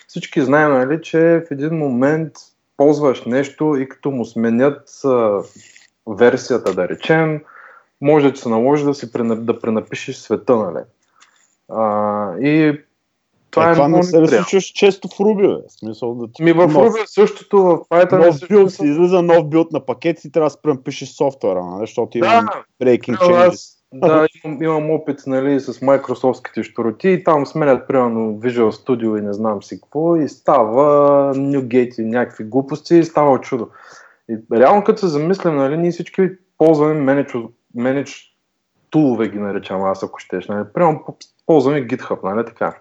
[0.07, 2.31] всички знаем, нали, че в един момент
[2.77, 5.41] ползваш нещо и като му сменят а,
[6.07, 7.41] версията, да речем,
[8.01, 10.83] може да се наложи да си да пренапишеш света, нали.
[11.69, 12.83] А, и
[13.53, 15.69] това е, е това не се случваш често в Ruby, бе.
[15.69, 19.71] Смисъл да ти Ми в Ruby същото, в Python нов билд, си излиза нов билд
[19.71, 21.83] на пакет и трябва да спрем пишеш софтуера, нали?
[21.83, 23.79] защото има да, breaking changes.
[23.93, 29.21] Да, имам, имам опит нали, с Microsoftските штороти и там сменят примерно Visual Studio и
[29.21, 30.85] не знам си какво и става
[31.35, 33.69] Newgate и някакви глупости и става чудо.
[34.29, 37.35] И реално като се замислям, нали, ние всички ползваме менедж,
[37.75, 38.35] менедж
[38.89, 40.47] тулове ги наричам аз, ако щеш.
[40.47, 40.65] Нали.
[40.73, 42.75] Примерно ползваме GitHub, нали така.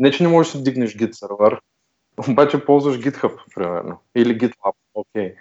[0.00, 1.60] Не, че не можеш да дигнеш Git сервер,
[2.28, 3.98] обаче ползваш GitHub, примерно.
[4.14, 5.28] Или GitLab, окей.
[5.28, 5.34] Okay.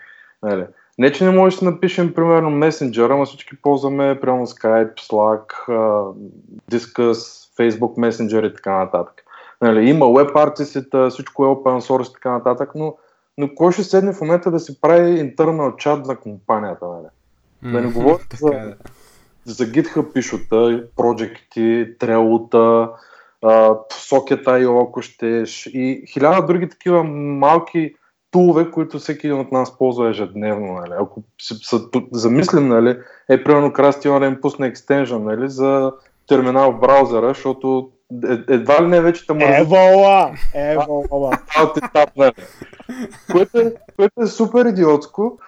[0.44, 0.66] Нали.
[0.98, 5.46] Не, че не можеш да напишем, примерно, Messenger, ама всички ползваме, примерно, Skype, Slack,
[6.72, 9.24] Discuss, Facebook Messenger и така нататък.
[9.62, 12.96] Нали, има web артистите, всичко е open source и така нататък, но,
[13.38, 16.86] но кой ще седне в момента да си прави интернал чат на компанията?
[16.86, 17.08] Нали?
[17.64, 18.74] Mm, да не говоря за, е,
[19.46, 22.90] за GitHub пишота, проекти, трелота,
[23.44, 27.94] Socket IO, ако щеш, и хиляда други такива малки
[28.32, 30.74] тулове, които всеки един от нас ползва ежедневно.
[30.74, 30.94] Нали.
[31.00, 31.78] Ако се
[32.12, 32.98] замислим, нали,
[33.30, 35.92] е примерно красти да им пусне екстенжен нали, за
[36.28, 37.92] терминал в браузъра, защото
[38.30, 39.62] е, едва ли не вече те мързи.
[39.62, 40.32] Евола!
[40.56, 41.38] Евола!
[43.32, 45.40] което, е, което е супер идиотско,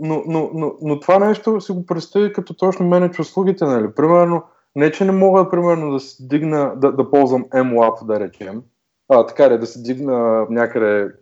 [0.00, 3.64] но, но, но, но това нещо си го представи като точно менедж услугите.
[3.64, 3.94] Нали.
[3.96, 4.42] Примерно,
[4.76, 8.62] Не, че не мога, примерно, да си дигна, да, да ползвам MLAP, да речем,
[9.08, 11.12] а, така ли, да се дигна някъде,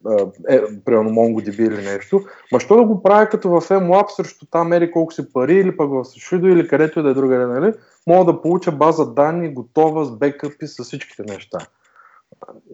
[0.49, 2.21] е, примерно MongoDB или нещо,
[2.53, 5.77] ма що да го правя като в MLab срещу там мери колко си пари или
[5.77, 7.73] пък в Sudo или където и да е другаде, нали?
[8.07, 11.59] Мога да получа база данни готова с бекъпи, с всичките неща.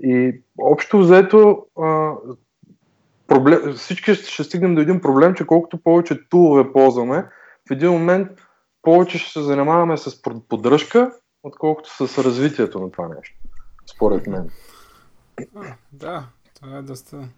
[0.02, 2.12] И общо взето а,
[3.26, 7.24] проблем, всички ще стигнем до един проблем, че колкото повече тулове ползваме,
[7.68, 8.28] в един момент
[8.86, 13.36] повече ще се занимаваме с поддръжка, отколкото с развитието на това нещо.
[13.94, 14.50] Според мен.
[15.54, 17.28] А, да, това е доста...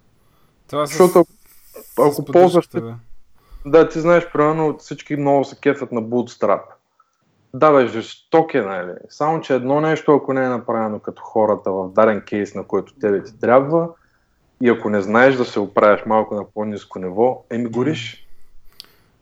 [0.71, 1.25] Това Защото
[1.73, 1.99] с...
[1.99, 2.69] ако ползваш...
[2.69, 2.97] Да.
[3.67, 6.63] да, ти знаеш, примерно всички много се кефят на Bootstrap.
[7.55, 8.93] Да, бе, жесток е, нали?
[9.09, 12.95] Само, че едно нещо, ако не е направено като хората в даден кейс, на който
[12.95, 13.89] тебе ти трябва,
[14.63, 18.28] и ако не знаеш да се оправяш малко на по-низко ниво, еми гориш.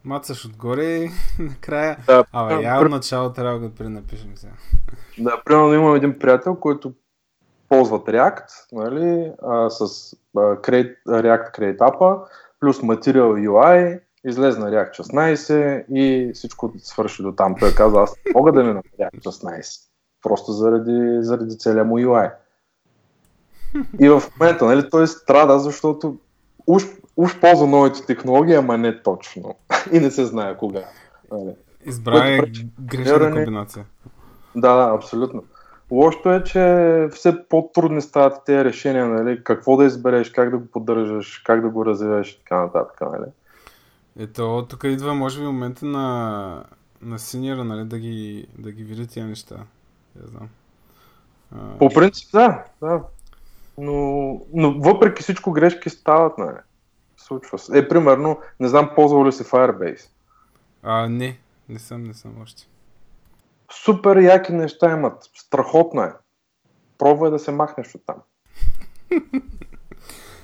[0.06, 1.96] Мацаш отгоре накрая...
[2.06, 4.52] Да, Абе, явно начало трябва да пренапишем сега.
[5.18, 6.92] Да, примерно имам един приятел, който
[7.68, 9.80] ползват React, нали, а, с
[10.36, 12.26] а, create, React Create App,
[12.60, 17.54] плюс Material UI, излезе на React 16 и всичко свърши до там.
[17.60, 19.80] Той каза, аз мога да ми на React 16,
[20.22, 22.32] просто заради, заради целия му UI.
[24.00, 26.18] И в момента, нали, той страда, защото
[26.66, 26.84] уж,
[27.16, 29.54] уж ползва новите технологии, ама не точно.
[29.92, 30.84] и не се знае кога.
[31.32, 31.54] Нали.
[31.84, 32.40] Избра е
[32.80, 33.84] грешна комбинация.
[34.56, 35.44] Да, да, абсолютно.
[35.90, 39.44] Лошото е, че все по-трудни стават тези решения, нали?
[39.44, 43.00] какво да избереш, как да го поддържаш, как да го развиваш и така нататък.
[43.00, 43.30] Нали?
[44.18, 46.64] Ето, тук идва, може би, момента на,
[47.02, 49.56] на синьора, нали, да ги, да ги видят тия неща.
[50.22, 50.48] Я знам.
[51.78, 53.00] По принцип, да, да.
[53.78, 56.56] Но, но въпреки всичко грешки стават, нали?
[57.26, 57.78] Случва се.
[57.78, 60.10] Е, примерно, не знам, ползвал ли си Firebase?
[60.82, 62.68] А, не, не съм, не съм още.
[63.72, 65.30] Супер яки неща имат.
[65.34, 66.12] Страхотно е.
[66.98, 68.16] Пробвай да се махнеш от там.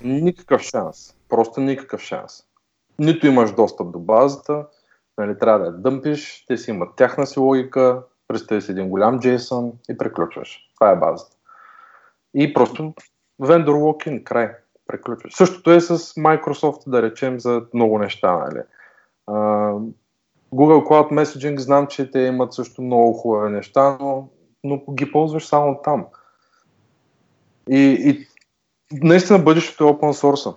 [0.04, 1.14] никакъв шанс.
[1.28, 2.42] Просто никакъв шанс.
[2.98, 4.66] Нито имаш достъп до базата,
[5.18, 9.20] нали, трябва да я дъмпиш, те си имат тяхна си логика, представи си един голям
[9.20, 10.70] JSON и приключваш.
[10.74, 11.36] Това е базата.
[12.34, 12.94] И просто
[13.42, 14.52] vendor lock-in, край.
[14.92, 15.34] Приключваш.
[15.34, 18.36] Същото е с Microsoft, да речем, за много неща.
[18.36, 18.62] Нали.
[20.52, 24.28] Google Cloud Messaging знам, че те имат също много хубави неща, но,
[24.64, 26.06] но ги ползваш само там.
[27.70, 28.26] И, и
[28.92, 30.56] наистина бъдещето е open source.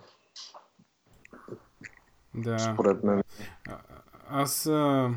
[2.34, 2.60] Да.
[2.60, 3.24] Според мен.
[3.70, 3.78] А,
[4.30, 5.10] аз а,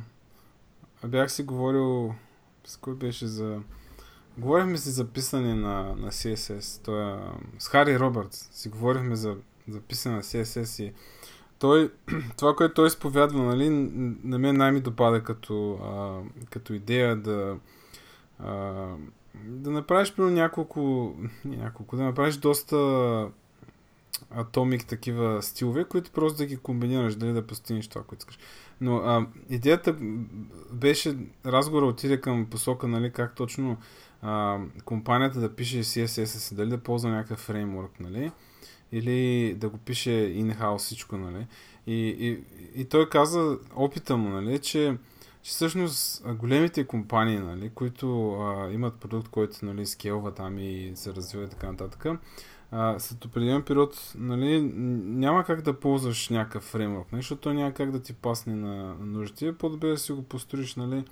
[1.06, 2.14] бях си говорил
[2.64, 3.60] с кой беше за...
[4.38, 6.84] Говорихме си за писане на, на CSS.
[6.84, 7.18] Той, е,
[7.58, 9.36] с Хари Робъртс си говорихме за,
[9.68, 10.92] за писане на CSS и
[11.58, 11.92] той,
[12.36, 13.70] това, което той изповядва, нали,
[14.24, 16.20] на мен най-ми допада като, а,
[16.50, 17.56] като идея да,
[18.38, 18.52] а,
[19.44, 22.76] да направиш примерно няколко, няколко, да направиш доста
[24.30, 28.38] атомик такива стилове, които просто да ги комбинираш, дали да постигнеш това, което искаш.
[28.80, 29.96] Но а, идеята
[30.72, 33.76] беше, разговора отиде към посока, нали, как точно
[34.22, 38.32] а, компанията да пише CSS, дали да ползва някакъв фреймворк, нали,
[38.92, 41.46] или да го пише in-house всичко, нали.
[41.86, 42.38] И, и,
[42.80, 44.96] и той каза, опита му, нали, че,
[45.42, 51.14] че всъщност големите компании, нали, които а, имат продукт, който нали, скелва там и се
[51.14, 52.06] развива и така нататък,
[52.98, 54.60] след определен период нали,
[55.04, 59.58] няма как да ползваш някакъв фреймворк, нали, защото няма как да ти пасне на нуждите.
[59.58, 61.04] По-добре да си го построиш, нали,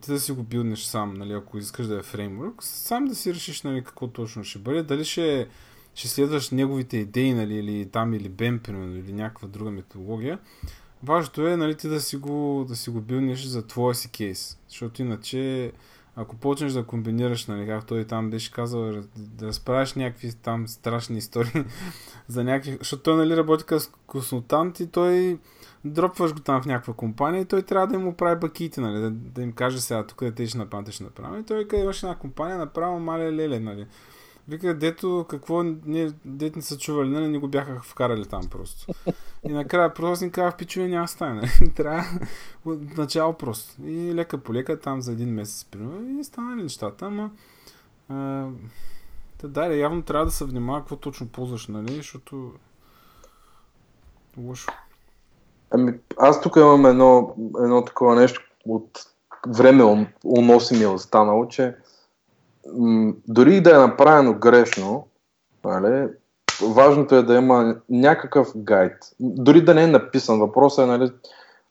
[0.00, 3.34] ти да си го билднеш сам, нали, ако искаш да е фреймворк, сам да си
[3.34, 4.82] решиш нали, какво точно ще бъде.
[4.82, 5.48] Дали ще,
[5.94, 10.38] ще следваш неговите идеи, нали, или там, или BEM, примерно, или някаква друга методология.
[11.02, 14.58] Важното е нали, ти да си го, да си го билднеш за твоя си кейс,
[14.68, 15.72] защото иначе
[16.16, 21.18] ако почнеш да комбинираш, нали, както той там беше казал, да разправяш някакви там страшни
[21.18, 21.64] истории
[22.28, 22.76] за някакви...
[22.78, 25.38] Защото той, нали, работи като консултант и той
[25.84, 29.10] дропваш го там в някаква компания и той трябва да им прави баките, нали, да,
[29.10, 31.40] да им каже сега тук да те ще направим, ще направим.
[31.40, 33.86] И той къде имаш една компания, направо мале леле, нали.
[34.50, 38.92] Вика, дето, какво, не, дете не са чували, нали, не го бяха вкарали там просто.
[39.44, 41.34] И накрая просто ни казах, пичове, няма стане.
[41.34, 41.72] Нали?
[41.76, 42.04] Трябва
[42.64, 43.86] от начало просто.
[43.86, 47.30] И лека по лека, там за един месец, примерно, и станали нещата, ама...
[48.08, 48.46] А,
[49.42, 52.52] да, да, явно трябва да се внимава какво точно ползваш, нали, защото...
[54.38, 54.72] Лошо.
[55.70, 59.06] Ами, аз тук имам едно, едно такова нещо от
[59.48, 61.76] време уноси ми е останало, че
[63.28, 65.06] дори да е направено грешно,
[65.64, 66.08] нали,
[66.74, 68.96] важното е да има някакъв гайд.
[69.20, 70.40] Дори да не е написан.
[70.40, 71.12] Въпросът е, нали,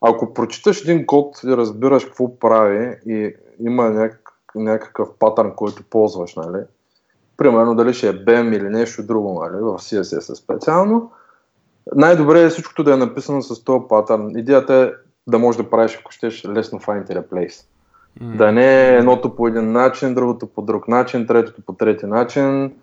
[0.01, 6.35] ако прочиташ един код и разбираш какво прави и, има някак, някакъв патърн, който ползваш,
[6.35, 6.63] нали?
[7.37, 9.61] Примерно дали ще е BEM или нещо друго, нали?
[9.61, 11.11] В CSS специално.
[11.95, 14.31] Най-добре е всичкото да е написано с този патърн.
[14.37, 14.91] Идеята е
[15.27, 17.65] да можеш да правиш, ако щеш, лесно find and replace.
[18.21, 22.73] Да не е едното по един начин, другото по друг начин, третото по трети начин.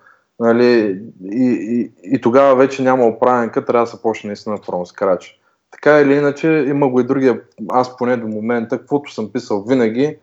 [0.41, 1.01] Нали,
[1.33, 5.33] и, и, и тогава вече няма оправенка, трябва да се почне наистина from scratch.
[5.71, 10.17] Така или иначе, има го и другия, аз поне до момента, каквото съм писал винаги,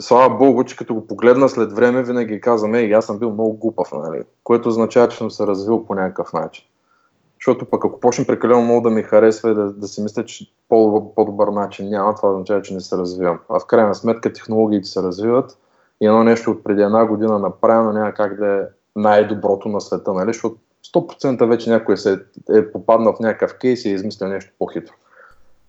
[0.00, 3.52] слава богу, че като го погледна след време, винаги казвам, ей, аз съм бил много
[3.52, 4.22] глупав, нали?
[4.44, 6.64] което означава, че съм се развил по някакъв начин.
[7.40, 10.52] Защото пък ако почне прекалено много да ми харесва и да, да си мисля, че
[10.68, 13.38] по- по-добър начин няма, това означава, че не се развивам.
[13.48, 15.58] А в крайна сметка технологиите се развиват
[16.00, 18.60] и едно нещо от преди една година направено няма как да е
[18.96, 20.28] най-доброто на света, нали?
[20.28, 20.56] защото
[20.94, 24.92] 100% вече някой се е попаднал в някакъв кейс и е измислил нещо по-хитро.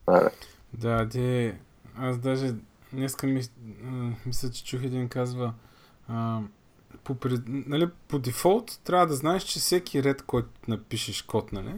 [0.08, 0.30] Нали?
[0.74, 1.54] Да, ти...
[1.98, 2.54] Аз даже
[2.94, 3.42] днеска ми,
[4.26, 5.54] мисля, че чух един казва
[6.08, 6.40] а,
[7.04, 7.16] по,
[7.48, 11.74] нали, по дефолт трябва да знаеш, че всеки ред, който напишеш код, нали,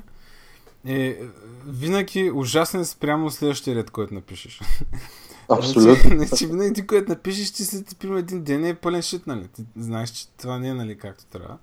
[0.85, 1.19] е
[1.67, 4.61] винаги ужасен спрямо следващия ред, който напишеш.
[5.49, 6.09] Абсолютно.
[6.09, 9.47] Значи, значи винаги ти, който напишеш, ти след примерно един ден е пълен шит, нали?
[9.47, 11.57] Ти знаеш, че това не е нали както трябва.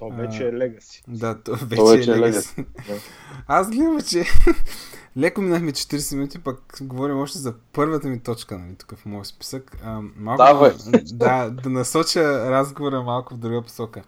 [0.00, 1.02] То вече е легаси.
[1.08, 2.64] Да, то вече, То вече е е легаси.
[3.46, 4.24] Аз гледам, че
[5.16, 9.26] леко минахме 40 минути, пък говорим още за първата ми точка, нали, тук в моят
[9.26, 9.76] списък.
[9.84, 10.72] А, малко, Давай.
[11.12, 14.02] да, да насоча разговора малко в друга посока.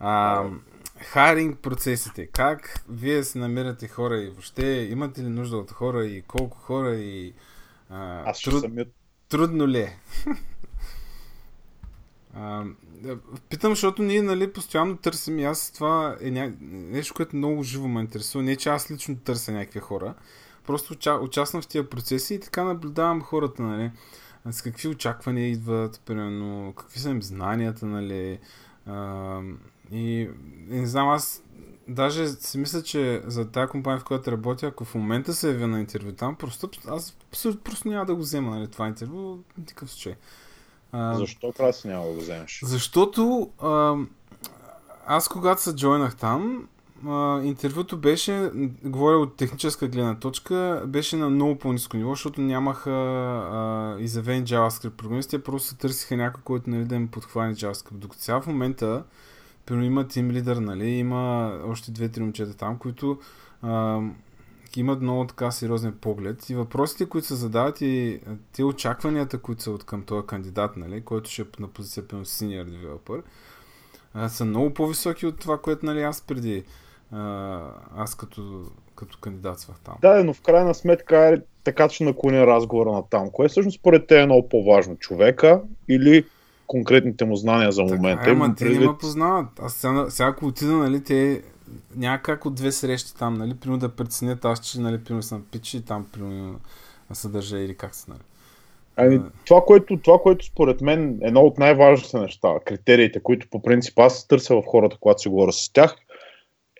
[0.00, 0.44] А,
[0.96, 2.26] хайринг процесите.
[2.26, 6.94] Как вие се намирате хора и въобще имате ли нужда от хора и колко хора
[6.94, 7.34] и
[7.90, 8.88] а, Аз ще труд, самият
[9.28, 9.98] трудно ли е?
[12.34, 12.64] А,
[13.50, 16.52] питам, защото ние нали, постоянно търсим и аз това е ня...
[16.60, 18.44] нещо, което много живо ме интересува.
[18.44, 20.14] Не, че аз лично търся някакви хора.
[20.66, 21.14] Просто уча...
[21.14, 23.90] участвам в тия процеси и така наблюдавам хората, нали.
[24.50, 28.38] С какви очаквания идват, примерно, какви са им знанията, нали.
[28.86, 29.40] А,
[29.92, 30.28] и,
[30.68, 31.42] не знам, аз
[31.88, 35.66] даже си мисля, че за тази компания, в която работя, ако в момента се явя
[35.66, 37.16] на интервю там, просто, аз
[37.64, 40.14] просто няма да го взема, нали, това интервю, в никакъв случай.
[40.92, 42.60] А, Защо краси няма да го вземеш?
[42.64, 43.94] защото а,
[45.06, 46.68] аз когато се джойнах там,
[47.08, 48.50] а, интервюто беше,
[48.84, 54.90] говоря от техническа гледна точка, беше на много по-низко ниво, защото нямаха а, изявени JavaScript
[54.90, 57.92] програмисти, просто търсиха някой, който нали, да им подхване JavaScript.
[57.92, 59.02] Докато сега в момента,
[59.66, 63.18] примерно има Team Leader, нали, има още две-три момчета там, които
[63.62, 64.00] а,
[64.76, 68.20] имат много така сериозен поглед и въпросите, които се задават и
[68.52, 72.24] те очакванията, които са от към този кандидат, нали, който ще е на позиция на
[72.24, 73.22] senior developer,
[74.14, 76.64] а, са много по-високи от това, което нали, аз преди
[77.12, 77.60] а,
[77.96, 78.64] аз като,
[78.94, 79.94] като кандидатствах там.
[80.00, 83.30] Да, но в крайна сметка е така, че наклоня разговора на там.
[83.30, 84.96] Кое всъщност според те е много по-важно?
[84.96, 86.24] Човека или
[86.66, 88.22] конкретните му знания за момента?
[88.22, 89.46] Така, ама те не ме познават.
[89.62, 91.42] Аз сега, сега ако отида, нали, те
[91.96, 95.46] няма как от две срещи там, нали, примерно да преценят аз, че, нали, примерно съм
[95.52, 96.60] пич и там, примерно
[97.12, 98.20] съдържа или как се, нали.
[98.96, 103.62] Ами, това, което, това, което според мен е едно от най-важните неща, критериите, които по
[103.62, 105.96] принцип аз търся в хората, когато си говоря с тях,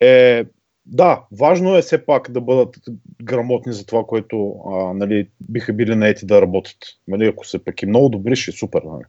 [0.00, 0.44] е
[0.86, 2.76] да, важно е все пак да бъдат
[3.22, 6.78] грамотни за това, което а, нали, биха били наети да работят.
[7.08, 8.82] Нали, ако са пък и много добри, ще е супер.
[8.82, 9.04] Нали.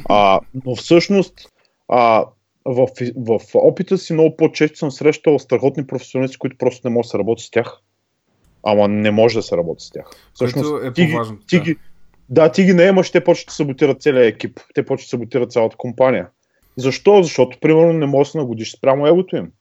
[0.08, 1.48] А, но всъщност
[1.88, 2.24] а,
[2.68, 7.10] в, в опита си много по-често съм срещал страхотни професионалисти, които просто не може да
[7.10, 7.80] се работи с тях.
[8.62, 10.10] Ама не може да се работи с тях.
[10.38, 11.62] Което е ти ги- по-важното, Ти да.
[11.62, 11.76] ги,
[12.28, 14.60] да, ти ги наемаш, те почват да саботират целият екип.
[14.74, 16.28] Те почват да саботират цялата компания.
[16.76, 17.22] Защо?
[17.22, 19.52] Защото, примерно, не можеш да се нагодиш спрямо егото им.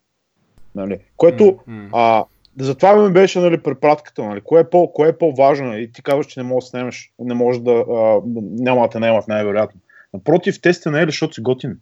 [0.76, 0.98] Нали?
[1.18, 1.90] Което, м.
[1.94, 2.26] а,
[2.60, 4.24] затова ми беше нали, препратката.
[4.24, 4.42] Нали?
[4.44, 5.78] Кое, е по, кое е по-важно?
[5.78, 9.00] И ти казваш, че не можеш да снемеш, не можеш да, а, няма да те
[9.00, 9.82] наемат най-вероятно.
[10.14, 11.78] Напротив, те сте наели, защото си готин.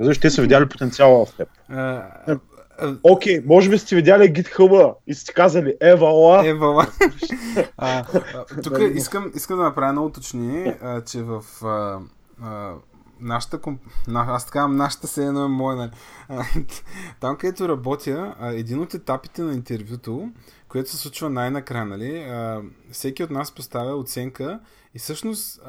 [0.00, 1.48] Защото те са видяли потенциала в теб.
[3.02, 6.86] Окей, може би сте видяли GitHub и сте казали, евала, Е, вала.
[7.76, 11.98] а, а, тук искам, искам да направя едно уточнение, че в а,
[12.42, 12.74] а,
[13.20, 13.80] нашата комп...
[14.14, 15.90] аз така нашата се едно е моя, нали?
[17.20, 20.30] Там, където работя, един от етапите на интервюто,
[20.68, 22.26] което се случва най-накрая, нали?
[22.92, 24.60] Всеки от нас поставя оценка
[24.94, 25.60] и всъщност,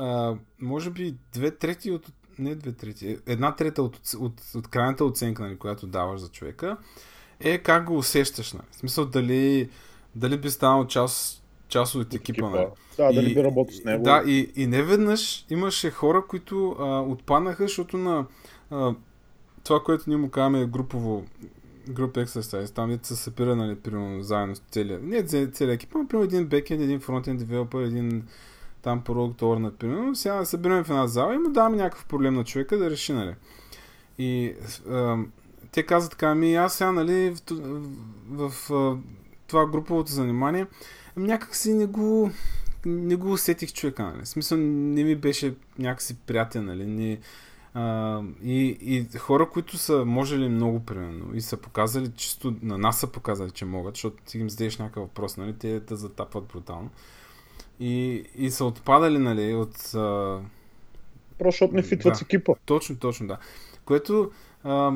[0.61, 2.07] може би две трети от
[2.39, 6.77] не две трети, една трета от, от, от крайната оценка, нали, която даваш за човека,
[7.39, 8.53] е как го усещаш.
[8.53, 8.65] Нали?
[8.71, 9.69] В смисъл дали,
[10.15, 12.49] дали би станал част, част от екипа.
[12.49, 12.67] Нали?
[12.97, 14.03] Да, дали И- би работил с него.
[14.03, 18.25] Да, и, и не веднъж имаше хора, които а, отпаднаха, защото на
[18.71, 18.95] а,
[19.63, 21.25] това, което ние му казваме е групово
[21.89, 26.07] груп exercise, там дето се събира, нали, примерно, заедно с целия, не целият екип, но
[26.07, 28.27] примерно един бекенд, един фронтенд девелопер, един
[28.83, 32.33] там Product Owner, примерно, сега да събираме в една зала и му даваме някакъв проблем
[32.33, 33.35] на човека да реши, нали.
[34.17, 34.53] И
[34.89, 35.17] а,
[35.71, 38.97] те казват така, ми аз сега, нали, в, в, в
[39.47, 40.67] това груповото занимание,
[41.17, 42.31] някак си не го,
[42.85, 44.21] не го усетих човека, нали.
[44.23, 46.85] В смисъл, не ми беше някакси приятен, нали.
[46.85, 47.19] Не,
[47.73, 52.99] а, и, и хора, които са можели много, примерно, и са показали, чисто на нас
[52.99, 56.89] са показали, че могат, защото ти им зададеш някакъв въпрос, нали, те да затапват брутално.
[57.83, 59.93] И, и са отпадали, нали, от...
[59.95, 60.39] А...
[61.39, 62.53] Просто защото не фитват да, с екипа.
[62.65, 63.37] Точно, точно, да.
[63.85, 64.31] Което...
[64.63, 64.93] А,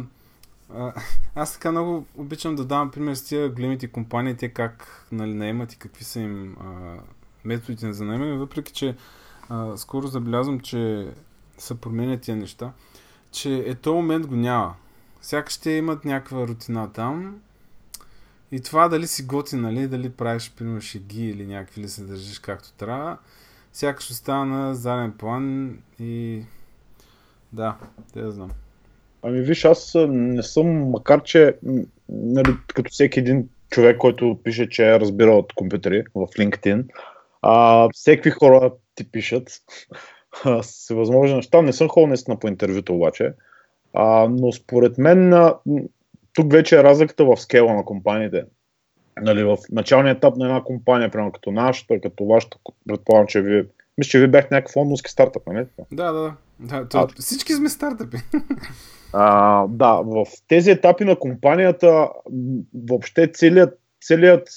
[0.73, 0.93] а,
[1.35, 5.73] аз така много обичам да давам пример с тия големите компании, те как нали, наемат
[5.73, 6.97] и какви са им а,
[7.45, 8.95] методите за наемане, въпреки че
[9.49, 11.07] а, скоро забелязвам, че
[11.57, 12.71] се променят тия неща,
[13.31, 14.75] че е то момент го няма.
[15.21, 17.41] Сякаш ще имат някаква рутина там
[18.51, 22.39] и това дали си готи, нали, дали правиш, примерно, шеги или някакви ли се държиш
[22.39, 23.17] както трябва,
[23.73, 26.43] сякаш остава на заден план и
[27.53, 27.75] да,
[28.13, 28.51] те да знам.
[29.21, 31.57] Ами виж, аз не съм, макар че
[32.09, 36.85] нали, като всеки един човек, който пише, че е разбирал от компютъри в LinkedIn,
[37.41, 39.49] а, всеки хора ти пишат
[40.61, 41.61] с възможни неща.
[41.61, 43.33] Не съм ходил по интервюто обаче,
[43.93, 45.33] а, но според мен
[46.37, 48.43] тук вече е разликата в скела на компаниите.
[49.21, 52.57] Нали, в началния етап на една компания, прямо като нашата, като вашата,
[52.87, 53.65] предполагам, че вие
[53.97, 55.65] мисля, че вие бяхте някакъв фондовски стартъп, нали?
[55.91, 56.87] Да, да, да.
[56.89, 58.17] То, а, всички сме стартъпи.
[59.13, 62.09] А, да, в тези етапи на компанията
[62.87, 64.49] въобще целият, целият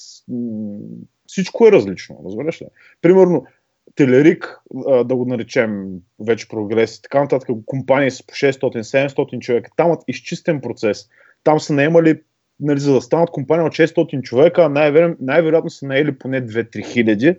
[1.27, 2.67] всичко е различно, разбираш ли?
[3.03, 3.47] Примерно,
[3.95, 4.61] Телерик,
[5.05, 5.87] да го наречем
[6.27, 11.09] вече прогрес и така нататък, компании с по 600-700 човека, там имат изчистен процес.
[11.45, 12.21] Там са наемали,
[12.61, 17.37] нали, за да станат компания от 600 човека, най-вероятно, най-вероятно са наели поне 2-3 хиляди,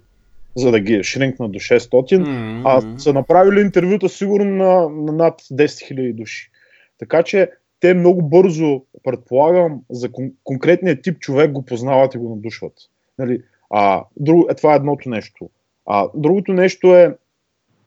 [0.55, 2.61] за да ги шринкнат до 600, mm-hmm.
[2.65, 6.51] а са направили интервюта сигурно на, на над 10 хиляди души.
[6.97, 7.49] Така че
[7.79, 12.73] те много бързо, предполагам, за кон- конкретния тип човек го познават и го надушват.
[13.19, 13.41] Нали?
[13.69, 15.49] А, друг, е, това е едното нещо.
[15.85, 17.17] А, другото нещо е,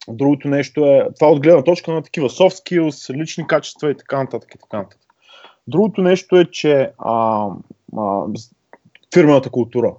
[0.08, 4.18] другото нещо е, това от гледна точка на такива soft skills, лични качества и така
[4.18, 4.54] нататък.
[4.54, 5.00] И така нататък.
[5.66, 7.48] Другото нещо е, че а,
[7.98, 8.24] а,
[9.14, 9.94] фирмената култура.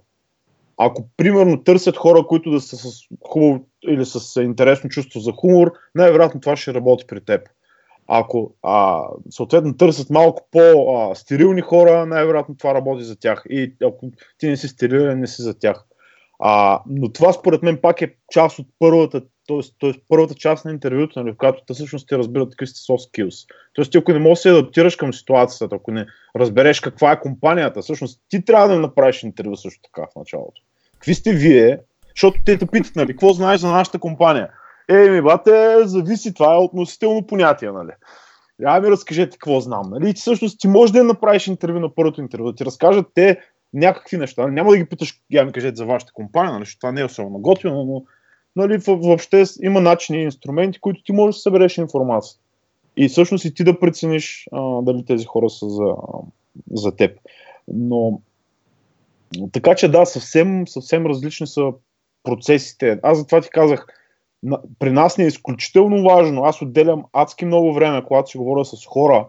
[0.77, 5.71] Ако примерно търсят хора, които да са с хубаво или с интересно чувство за хумор,
[5.95, 7.49] най-вероятно това ще работи при теб.
[8.07, 13.43] Ако а, съответно търсят малко по-стерилни хора, най-вероятно това работи за тях.
[13.49, 15.85] И ако ти не си стерилен, не си за тях.
[16.39, 19.91] А, но това според мен пак е част от първата, т.е.
[20.09, 23.49] първата част на интервюто, нали, в която те всъщност ти разбират какви сте soft skills.
[23.73, 26.05] Тоест ти ако не можеш да се адаптираш към ситуацията, ако не
[26.39, 30.61] разбереш каква е компанията, всъщност ти трябва да направиш интервю също така в началото.
[30.93, 31.79] Какви сте вие?
[32.15, 34.49] Защото те те питат, нали, какво знаеш за нашата компания?
[34.89, 37.91] Е, ми бате, зависи, това е относително понятие, нали.
[38.59, 39.89] Я ми разкажете какво знам.
[39.89, 40.13] Нали?
[40.13, 43.39] Ти всъщност ти можеш да направиш интервю на първото интервю, да ти разкажат те
[43.73, 44.47] някакви неща.
[44.47, 47.39] Няма да ги питаш, я ми кажете за вашата компания, нали, това не е особено
[47.39, 48.03] готино, но
[48.55, 52.37] нали, въобще има начини и инструменти, които ти можеш да събереш информация.
[52.97, 55.95] И всъщност и ти да прецениш а, дали тези хора са за,
[56.71, 57.19] за теб.
[57.67, 58.19] Но
[59.51, 61.71] така че да, съвсем, съвсем различни са
[62.23, 62.99] процесите.
[63.03, 63.87] Аз затова ти казах,
[64.79, 66.43] при нас не е изключително важно.
[66.43, 69.27] Аз отделям адски много време, когато си говоря с хора,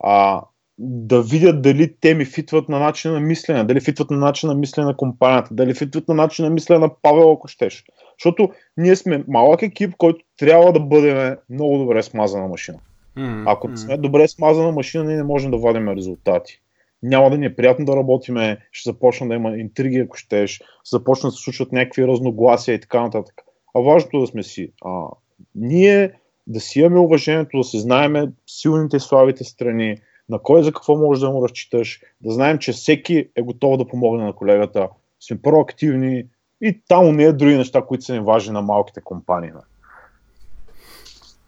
[0.00, 0.42] а,
[0.78, 4.54] да видят дали те ми фитват на начин на мислене, дали фитват на начин на
[4.54, 7.84] мислене на компанията, дали фитват на начин на мислене на Павел, ако щеш.
[8.20, 12.78] Защото ние сме малък екип, който трябва да бъде много добре смазана машина.
[13.16, 13.44] Mm-hmm.
[13.46, 16.60] Ако сме добре смазана машина, ние не можем да вадим резултати.
[17.02, 20.96] Няма да ни е приятно да работиме, ще започна да има интриги, ако щеш, ще
[20.96, 23.34] започна да се случват някакви разногласия и така нататък.
[23.74, 24.72] А важното е да сме си.
[24.84, 25.06] А,
[25.54, 26.12] ние
[26.46, 29.96] да си имаме уважението, да се знаеме силните и слабите страни,
[30.28, 33.86] на кой за какво можеш да му разчиташ, да знаем, че всеки е готов да
[33.86, 34.88] помогне на колегата,
[35.20, 36.24] сме проактивни
[36.60, 39.52] и там не е други неща, които са ни важни на малките компании.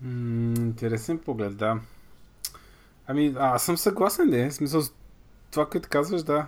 [0.03, 1.81] интересен поглед, да.
[3.07, 4.51] Ами, аз съм съгласен, не?
[4.51, 4.83] В смисъл,
[5.51, 6.47] това, което казваш, да.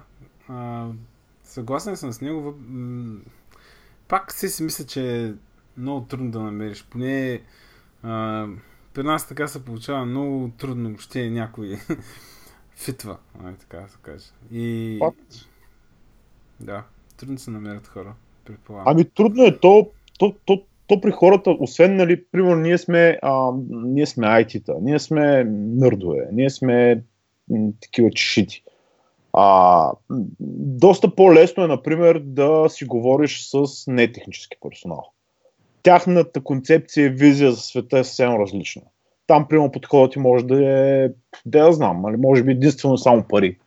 [0.49, 0.89] А,
[1.43, 2.55] съгласен съм с него.
[4.09, 5.33] Пак си си мисля, че е
[5.77, 6.85] много трудно да намериш.
[6.91, 7.43] Поне
[8.03, 8.47] а,
[8.95, 11.79] при нас така се получава много трудно въобще някой
[12.77, 14.27] фитва, ай, така да се каже.
[14.51, 14.99] И...
[15.03, 15.35] Факт.
[16.61, 16.85] Да,
[17.17, 18.15] трудно се намерят хора,
[18.45, 18.85] предполагам.
[18.89, 19.89] Ами трудно е то,
[20.19, 24.99] то, то, то при хората, освен, нали, примерно, ние сме, а, ние сме IT-та, ние
[24.99, 27.03] сме нърдове, ние сме
[27.51, 28.63] м, такива чешити.
[29.33, 29.91] А,
[30.81, 35.11] доста по-лесно е, например, да си говориш с нетехнически персонал.
[35.83, 38.83] тяхната концепция и визия за света е съвсем различна.
[39.27, 41.09] Там, примерно, подходът ти може да е,
[41.47, 43.59] да я знам, нали, може би единствено само пари.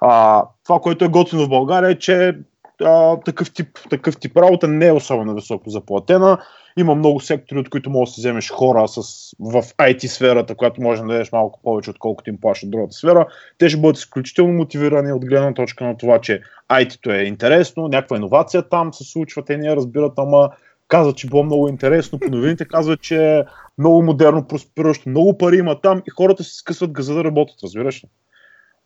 [0.00, 2.38] А, това, което е готино в България е, че
[2.82, 6.38] а, такъв, тип, такъв тип работа не е особено високо заплатена.
[6.76, 9.00] Има много сектори, от които можеш да си вземеш хора с,
[9.40, 13.26] в IT сферата, която може да дадеш малко повече, отколкото им плащат другата сфера.
[13.58, 18.16] Те ще бъдат изключително мотивирани от гледна точка на това, че IT-то е интересно, някаква
[18.16, 20.50] иновация там се случва, те не разбират, ама
[20.88, 23.44] казват, че било много интересно, по новините казват, че е
[23.78, 28.04] много модерно, проспериращо, много пари има там и хората се скъсват газа да работят, разбираш
[28.04, 28.08] ли?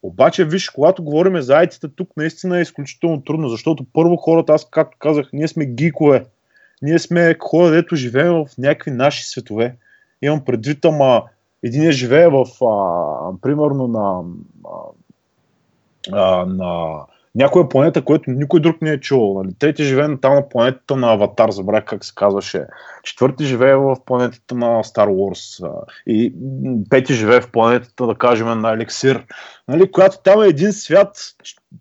[0.03, 4.71] Обаче, виж, когато говорим за IT-та, тук наистина е изключително трудно, защото първо хората, аз
[4.71, 6.25] както казах, ние сме гикове.
[6.83, 9.77] Ние сме хора, дето живеем в някакви наши светове.
[10.23, 11.23] Имам предвид, ама
[11.63, 14.23] един живее в, а, примерно, на,
[16.13, 17.01] а, на
[17.35, 19.43] някоя планета, което никой друг не е чувал.
[19.43, 19.55] Нали?
[19.59, 22.67] Трети живее там на планетата на Аватар, забравях как се казваше.
[23.03, 25.71] Четвърти живее в планетата на Star Wars.
[26.07, 26.35] И
[26.91, 29.27] пети живее в планетата, да кажем, на Елексир.
[29.69, 29.91] Нали?
[29.91, 31.17] Която там е един свят,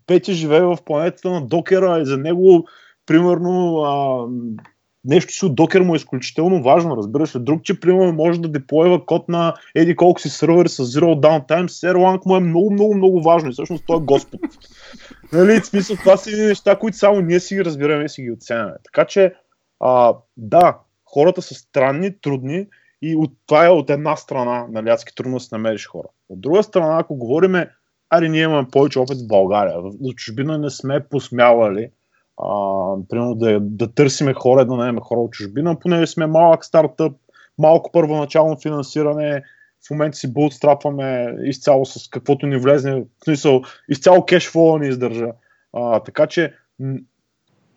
[0.06, 2.68] пети живее в планетата на Докера и за него,
[3.06, 4.26] примерно, а,
[5.08, 7.40] нещо си от докер му е изключително важно, разбираш ли.
[7.40, 11.66] Друг, че примерно може да деплоева код на еди колко си сервери с Zero Downtime,
[11.66, 14.40] Erlang му е много, много, много важно и всъщност той е Господ.
[15.32, 18.32] нали, в смисъл, това са неща, които само ние си ги разбираме и си ги
[18.32, 18.76] оценяваме.
[18.84, 19.34] Така че,
[19.80, 22.66] а, да, хората са странни, трудни
[23.02, 26.08] и от, това е от една страна, нали, адски трудно да се намериш хора.
[26.28, 27.70] От друга страна, ако говориме,
[28.10, 31.90] ари ние имаме повече опит в България, в чужбина не сме посмявали
[32.38, 37.12] а, примерно да, да търсиме хора, да наемем хора от чужбина, понеже сме малък стартъп,
[37.58, 39.42] малко първоначално финансиране,
[39.86, 45.26] в момента си бултстрапваме изцяло с каквото ни влезне, в смисъл, изцяло кешфлоу ни издържа.
[45.72, 46.54] А, така че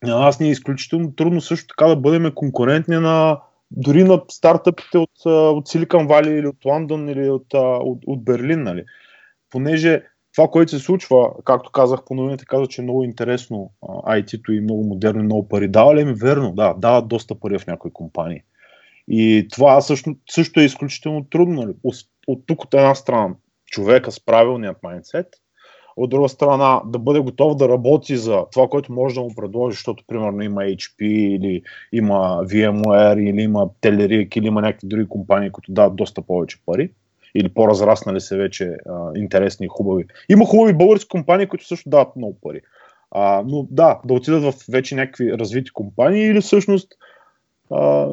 [0.03, 3.39] на нас ни е изключително трудно също така да бъдем конкурентни на
[3.71, 8.63] дори на стартъпите от, от Silicon Valley или от Лондон или от, от, от Берлин,
[8.63, 8.85] нали?
[9.49, 10.03] Понеже
[10.35, 14.61] това, което се случва, както казах по новините, каза, че е много интересно IT-то и
[14.61, 15.67] много модерно и много пари.
[15.67, 16.51] Дава ли ми верно?
[16.51, 18.41] Да, дават доста пари в някои компании.
[19.07, 21.61] И това също, също е изключително трудно.
[21.61, 21.73] Нали?
[21.83, 21.95] От,
[22.27, 25.27] от тук от една страна човека с правилният майндсет,
[25.95, 29.75] от друга страна да бъде готов да работи за това, което може да му предложи,
[29.75, 31.61] защото примерно има HP или
[31.91, 36.91] има VMware или има Telerik или има някакви други компании, които дават доста повече пари
[37.35, 40.05] или по-разраснали се вече а, интересни и хубави.
[40.29, 42.61] Има хубави български компании, които също дават много пари.
[43.11, 46.93] А, но да, да отидат в вече някакви развити компании или всъщност
[47.71, 48.07] а,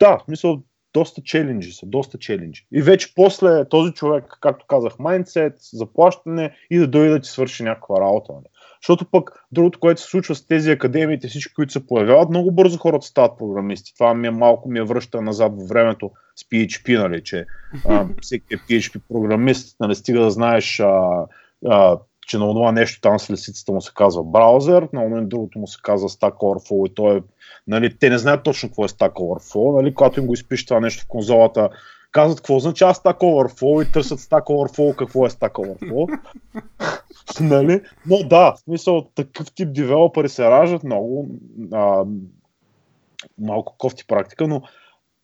[0.00, 2.66] да, в смисъл доста челенджи са, доста челенджи.
[2.72, 7.62] И вече после този човек, както казах, майндсет, заплащане и да дойде да ти свърши
[7.62, 8.32] някаква работа.
[8.32, 8.44] Нали.
[8.82, 12.78] Защото пък другото, което се случва с тези академиите, всички, които се появяват, много бързо
[12.78, 13.94] хората стават програмисти.
[13.94, 17.46] Това ми е малко ми е връща назад във времето с PHP, нали, че
[17.88, 21.26] а, всеки е PHP програмист, нали, стига да знаеш а,
[21.66, 25.58] а, че на това нещо там с лисицата му се казва браузър, на момент другото
[25.58, 27.22] му се казва Stack Overflow и той е,
[27.66, 30.80] нали, те не знаят точно какво е Stack Overflow, нали, когато им го изпише това
[30.80, 31.68] нещо в конзолата,
[32.12, 36.18] казват какво означава Stack Overflow и търсят Stack Overflow, какво е Stack Overflow.
[37.40, 37.82] нали?
[38.06, 41.28] Но да, в смисъл такъв тип девелопери се раждат много,
[41.72, 42.04] а,
[43.38, 44.62] малко кофти практика, но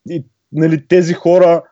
[0.08, 1.62] и, нали, тези хора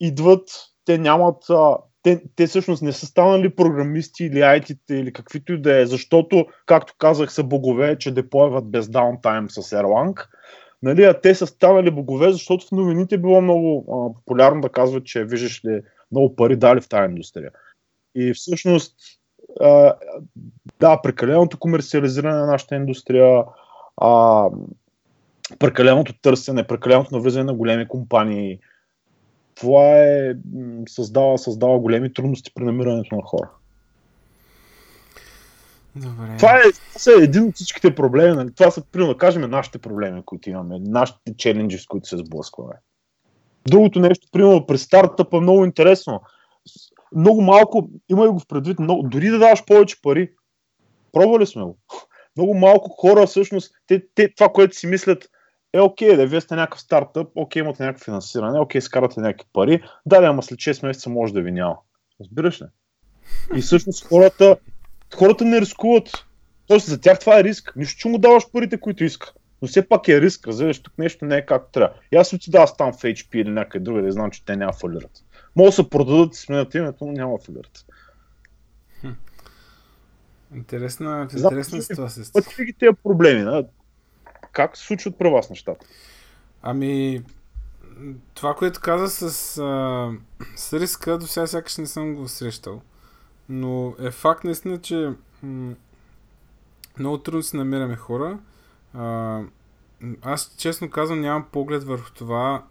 [0.00, 0.48] идват,
[0.84, 5.60] те нямат а, те, те всъщност не са станали програмисти или IT-те или каквито и
[5.60, 10.26] да е, защото, както казах, са богове, че деплойват без даунтайм с Erlang.
[10.82, 15.06] Нали, а те са станали богове, защото в новините било много а, популярно да казват,
[15.06, 15.80] че виждаш ли
[16.10, 17.50] много пари дали в тази индустрия.
[18.14, 18.96] И всъщност,
[19.62, 19.94] а,
[20.80, 23.44] да, прекаленото комерциализиране на нашата индустрия,
[23.96, 24.46] а,
[25.58, 28.58] прекаленото търсене, прекаленото навлизане на големи компании,
[29.54, 30.34] това е
[30.88, 33.50] създава, създава големи трудности при намирането на хора.
[35.96, 36.36] Добре.
[36.38, 36.62] Това е,
[36.98, 38.36] това е един от всичките проблеми.
[38.36, 38.54] Нали?
[38.54, 42.74] Това са, примерно, да кажем, нашите проблеми, които имаме, нашите челенджи, с които се сблъскваме.
[43.68, 46.20] Другото нещо, примерно, при стартъпа е много интересно.
[47.16, 50.30] Много малко, има и го в предвид, много, дори да даваш повече пари,
[51.12, 51.78] пробвали сме го.
[52.36, 55.28] Много малко хора, всъщност, те, те, това, което си мислят,
[55.72, 59.82] е окей, да вие сте някакъв стартъп, окей, имате някакво финансиране, окей, скарате някакви пари,
[60.06, 61.76] да, да, ама след 6 месеца може да ви няма.
[62.20, 62.66] Разбираш ли?
[63.56, 64.56] И всъщност хората,
[65.14, 66.26] хората не рискуват.
[66.66, 67.72] Тоест за тях това е риск.
[67.76, 69.32] Нищо, че му даваш парите, които иска.
[69.62, 71.94] Но все пак е риск, разбираш, тук нещо не е както трябва.
[72.12, 74.72] И аз ти да там в HP или някъде друга, да знам, че те няма
[74.72, 75.10] фалират.
[75.56, 77.86] Може да се продадат и сменят името, но няма фалират.
[80.54, 82.24] Интересна, интересна ситуация.
[82.32, 83.44] Пъти ги тези проблеми.
[83.44, 83.64] Да?
[84.52, 85.86] как се случват при вас нещата?
[86.62, 87.22] Ами,
[88.34, 90.10] това, което каза с, а,
[90.56, 92.82] с риска, до сега сякаш не съм го срещал.
[93.48, 95.74] Но е факт наистина, че м-
[96.98, 98.38] много трудно си намираме хора.
[98.94, 99.40] А,
[100.22, 102.64] аз честно казвам нямам поглед върху това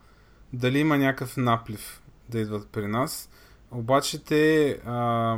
[0.54, 2.01] дали има някакъв наплив
[2.32, 3.30] да идват при нас.
[3.72, 5.38] Обаче те а,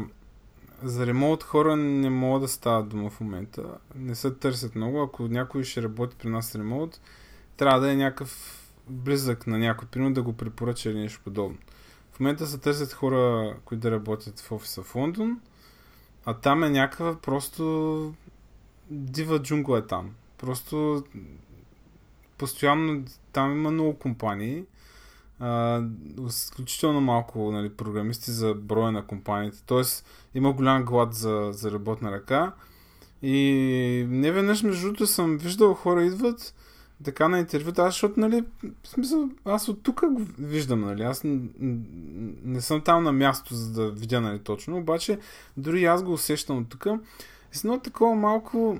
[0.83, 3.63] за ремонт хора не могат да стават дома в момента.
[3.95, 5.01] Не се търсят много.
[5.01, 7.01] Ако някой ще работи при нас ремонт,
[7.57, 11.57] трябва да е някакъв близък на някой, примерно да го препоръча или нещо подобно.
[12.11, 15.41] В момента се търсят хора, които да работят в офиса в Лондон,
[16.25, 18.13] а там е някаква просто
[18.89, 20.15] дива джунгла е там.
[20.37, 21.03] Просто
[22.37, 24.63] постоянно там има много компании,
[26.27, 29.63] изключително малко нали, програмисти за броя на компаниите.
[29.65, 30.05] Тоест
[30.35, 32.53] има голям глад за, за работна ръка.
[33.21, 36.53] И не веднъж между другото съм виждал хора идват
[37.03, 38.43] така на интервюта, аз, защото, нали,
[38.83, 40.03] в смисъл, аз от тук
[40.39, 41.39] виждам, нали, аз не,
[42.43, 45.19] не съм там на място, за да видя, нали, точно, обаче
[45.57, 46.87] дори аз го усещам от тук.
[47.51, 48.79] С едно такова малко,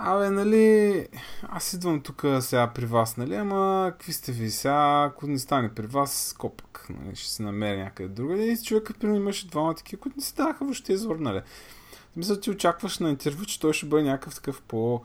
[0.00, 1.06] абе, нали,
[1.42, 5.74] аз идвам тук сега при вас, нали, ама какви сте ви сега, ако не стане
[5.74, 8.36] при вас, копък, нали, ще се намеря някъде друга.
[8.36, 11.40] И човека, примерно, имаше двама такива, които не се даваха въобще извор, нали.
[12.16, 15.02] Мисля, ти очакваш на интервю, че той ще бъде някакъв такъв по-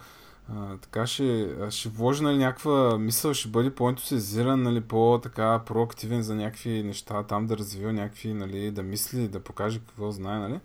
[0.50, 6.36] а, така ще, ще вложи нали, някаква мисъл, ще бъде по-ентусиазиран, нали, по-така проактивен за
[6.36, 10.60] някакви неща, там да развива някакви, нали, да мисли, да покаже какво знае, нали.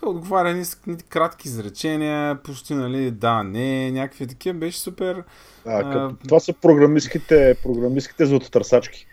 [0.00, 0.78] Той отговаря ни с
[1.08, 5.24] кратки изречения, почти, нали, да, не, някакви такива, беше супер.
[5.66, 9.06] А, като, това са програмистските, програмистските златотърсачки.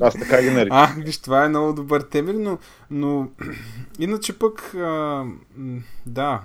[0.00, 0.76] Аз така ги наричам.
[0.76, 2.58] А, виж, това е много добър темер, но,
[2.90, 3.28] но
[3.98, 5.24] иначе пък, а,
[6.06, 6.40] да,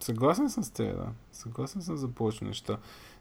[0.00, 1.06] съгласен съм с теб, да.
[1.32, 2.76] Съгласен съм за повече неща.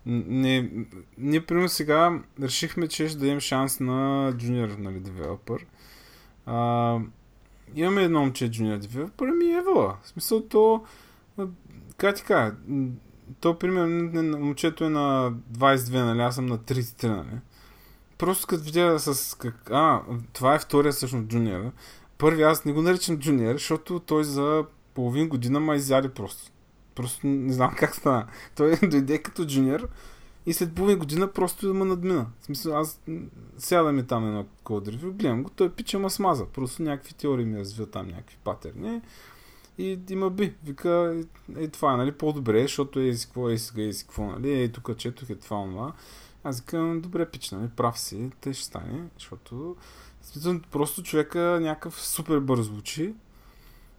[0.06, 0.72] Не,
[1.18, 5.66] ние, примерно, сега решихме, че ще дадем шанс на джуниор, нали, девелопър.
[7.76, 9.98] Имаме едно момче джуниор девелопър, ами Евала.
[10.04, 10.84] В смисъл, то,
[11.98, 12.56] как ти кажа,
[13.40, 17.40] то, примерно, момчето е на 22, нали, аз съм на 33, нали.
[18.18, 19.72] Просто като видя с как...
[19.72, 20.02] А,
[20.34, 21.72] това е втория всъщност джуниор.
[22.18, 26.52] Първи аз не го наричам джуниор, защото той за половин година ма изяде просто.
[26.96, 28.28] Просто не знам как стана.
[28.56, 29.90] Той дойде като джуниор
[30.46, 32.26] и след половин година просто ме надмина.
[32.42, 33.02] В смисъл, аз
[33.58, 36.46] сядаме там едно код гледам го, той пича ма смаза.
[36.46, 39.02] Просто някакви теории ми развил там, някакви патерни.
[39.78, 40.54] И има би.
[40.64, 41.24] Вика,
[41.58, 44.72] е, това, нали, по-добре, защото е си какво, е сега, е си какво, нали, е
[44.72, 45.94] тук четох, е това, това.
[46.44, 49.76] Аз викам, добре, пич, нали, прав си, те ще стане, защото
[50.22, 53.14] смисъл, просто човека някакъв супер бързо звучи.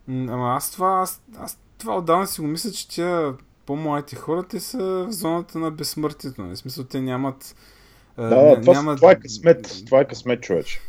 [0.08, 3.34] Ама аз това, аз, аз това отдавна си го мисля, че тя
[3.70, 6.42] по-младите хора, те са в зоната на безсмъртието.
[6.42, 6.54] Нали?
[6.54, 7.56] В смисъл, те нямат...
[8.16, 8.96] Да, да това, нямат...
[8.96, 10.80] това, е късмет, това е късмет, човече.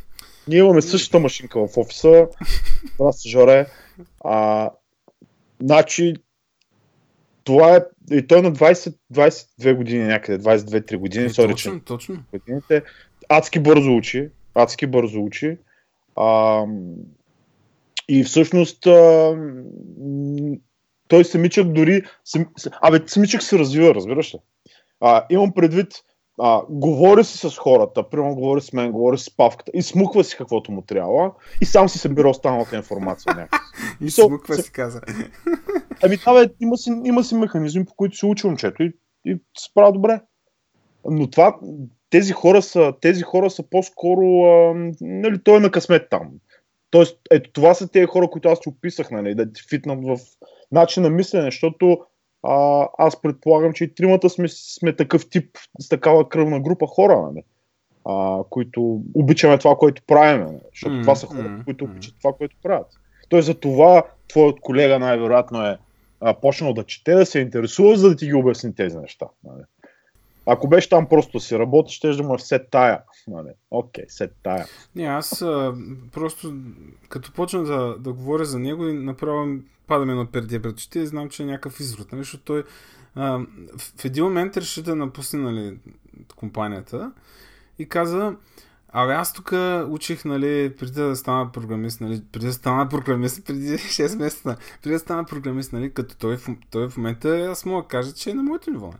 [0.48, 2.28] Ние имаме същата машинка в офиса,
[2.98, 3.68] това се жоре.
[4.24, 4.70] А,
[5.62, 6.14] значи,
[7.44, 11.86] това е, и той е на 20, 22 години някъде, 22-3 години, е, точно, че,
[11.86, 12.24] точно.
[12.32, 12.84] Годините,
[13.30, 15.58] адски бързо учи, адски бързо учи.
[16.16, 16.64] А,
[18.08, 19.36] и всъщност а,
[21.12, 22.04] той самичък дори...
[22.26, 22.46] Сам,
[22.82, 24.40] абе, самичък се развива, разбираш ли?
[25.00, 25.88] А, имам предвид,
[26.40, 30.38] а, говори си с хората, примерно говори с мен, говори с павката и смуква си
[30.38, 31.32] каквото му трябва
[31.62, 33.48] и сам си събира останалата информация.
[34.02, 35.02] и so, смуква си каза.
[36.04, 38.94] Ами да, бе, има си, има си механизми, по които се учи момчето и,
[39.26, 40.22] и се справя добре.
[41.06, 41.56] Но това,
[42.10, 46.30] тези хора са, тези хора са по-скоро, а, нали, той е на късмет там.
[46.90, 50.18] Тоест, ето това са тези хора, които аз ти описах, нали, да ти фитнат в
[50.72, 51.98] начин на мислене, защото
[52.44, 57.22] а, аз предполагам, че и тримата сме, сме такъв тип, с такава кръвна група хора,
[57.22, 57.44] нали?
[58.06, 60.60] а, които обичаме това, което правим, нали?
[60.74, 62.88] защото mm, това са хора, които обичат това, което правят.
[63.30, 65.78] Тоест за това твоят колега най-вероятно е
[66.20, 69.26] а, почнал да чете, да се интересува, за да ти ги обясни тези неща.
[69.44, 69.64] Нали?
[70.46, 73.02] Ако беше там просто си работи, ще да му е все тая.
[73.28, 73.50] Нали?
[73.72, 74.66] Окей, все тая.
[74.96, 75.76] Не, аз а,
[76.12, 76.54] просто
[77.10, 81.06] като почна да, да говоря за него и направо пада ми едно перде пред и
[81.06, 82.12] знам, че е някакъв изрод.
[82.12, 82.22] Нали?
[82.22, 82.64] Защото той
[83.16, 83.40] а,
[83.78, 85.78] в един момент реши да напусне нали,
[86.36, 87.12] компанията
[87.80, 88.36] и каза,
[88.94, 89.54] Абе, аз тук
[89.90, 94.94] учих, нали, преди да стана програмист, нали, преди да стана програмист, преди 6 месеца, преди
[94.94, 96.38] да стана програмист, нали, като той,
[96.72, 98.94] той в момента, аз мога да кажа, че е на моето ниво.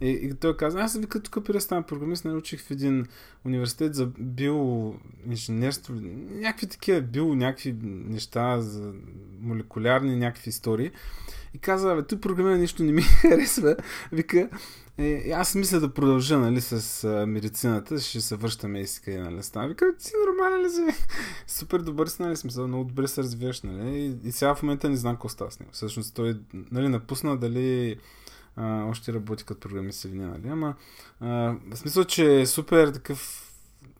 [0.00, 3.06] И, и той каза, аз вика тук преди да стана програмист, научих в един
[3.44, 5.94] университет за биоинженерство,
[6.30, 8.92] някакви такива био, някакви неща за
[9.40, 10.90] молекулярни някакви истории.
[11.54, 13.76] И каза, бе, тук програмиране нищо не ми харесва.
[14.12, 14.48] Вика,
[14.98, 19.20] Е, аз мисля да продължа, нали, с а, медицината, ще се връщаме и си къде,
[19.20, 19.68] нали, стана.
[19.68, 21.04] Вика, ти нормален ли си?
[21.46, 24.90] Супер добър си, нали, смисъл, много добре се развиваш, нали, и, и сега в момента
[24.90, 25.72] не знам какво става с него.
[25.72, 26.36] Всъщност той,
[26.70, 27.96] нали, напусна дали
[28.56, 30.74] а, още работи като програмист или не, нали, ама
[31.20, 33.42] а, в смисъл, че е супер такъв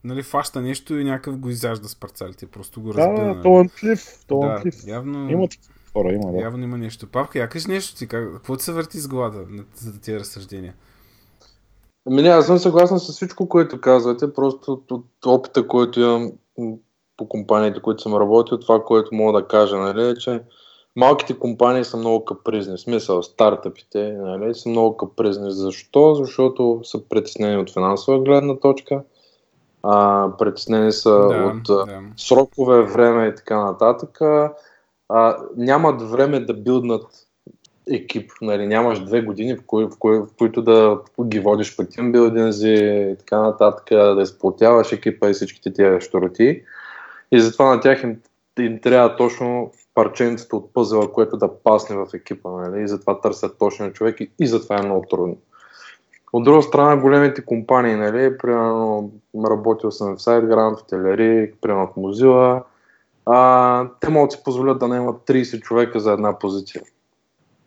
[0.04, 2.46] нали, фаща нещо и някакъв го изяжда с парцалите.
[2.46, 3.14] Просто го разбира.
[3.14, 3.42] Да, нали.
[3.42, 4.74] талантлив, талантлив.
[4.84, 5.48] Да, явно, Има
[5.92, 6.38] хора, има, да.
[6.38, 7.07] явно има нещо.
[7.07, 10.20] Павка, я кажи нещо ти, как, какво ти се върти с главата на- за тия
[10.20, 10.74] разсъждения?
[12.07, 16.32] Ами не, аз съм съгласен с всичко, което казвате, просто от, от опита, който имам
[17.16, 20.42] по компаниите, които съм работил, това, което мога да кажа, нали, е, че
[20.97, 25.51] малките компании са много капризни, в смисъл стартъпите нали, са много капризни.
[25.51, 26.14] Защо?
[26.14, 29.03] Защото са притеснени от финансова гледна точка,
[29.82, 32.03] а, притеснени са Да, от да.
[32.16, 34.20] срокове, време и така нататък.
[35.09, 37.07] А, нямат време да билднат
[37.90, 38.30] екип.
[38.42, 42.74] Нали, нямаш две години, в, кои, в, кои, в които да ги водиш по тимбилдинзи
[43.12, 46.62] и така нататък, да изплатяваш екипа и всичките тия щуроти.
[47.32, 48.20] И затова на тях им,
[48.59, 52.51] им трябва точно парченцето от пъзела, което да пасне в екипа.
[52.51, 52.82] Нали?
[52.82, 55.36] И затова търсят точния човек и, и затова е много трудно.
[56.32, 59.11] От друга страна, големите компании, нали, примерно
[59.47, 62.62] работил съм в SiteGround, в Телери, примерно в Mozilla,
[63.26, 66.82] а, те могат да си позволят да наемат 30 човека за една позиция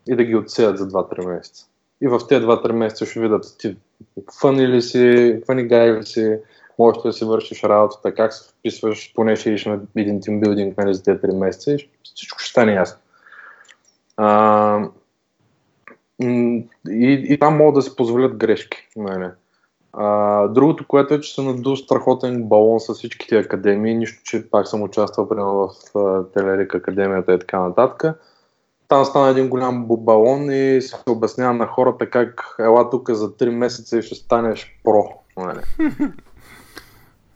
[0.08, 1.66] и да ги отсеят за 2-3 месеца.
[2.02, 3.78] И в тези 2-3 месеца ще видят ти
[4.42, 6.38] фъни ли си, фъни гай ли си,
[6.80, 10.94] можеш да си вършиш работата, как се вписваш, поне ще идиш на един тимбилдинг нали,
[10.94, 13.00] за тези 3 месеца и всичко ще стане ясно.
[14.18, 14.90] А,
[16.90, 18.88] и, и там могат да си позволят грешки.
[18.96, 19.30] Нали.
[19.94, 24.68] А, другото, което е, че се надул страхотен балон с всичките академии, нищо, че пак
[24.68, 28.20] съм участвал примерно в Телерик академията и така нататък.
[28.88, 33.50] Там стана един голям балон и се обяснява на хората как ела тук за 3
[33.50, 35.04] месеца и ще станеш про.
[35.38, 35.60] Нали.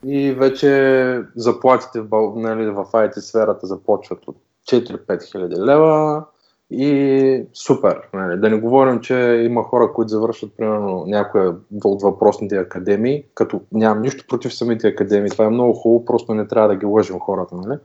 [0.05, 4.35] И вече заплатите в, нали, в IT сферата започват от
[4.71, 6.23] 4-5 хиляди лева
[6.71, 8.01] и супер.
[8.13, 8.39] Нали.
[8.39, 14.01] Да не говорим, че има хора, които завършват примерно някоя от въпросните академии, като нямам
[14.01, 15.29] нищо против самите академии.
[15.29, 17.55] Това е много хубаво, просто не трябва да ги лъжим хората.
[17.55, 17.79] Нали.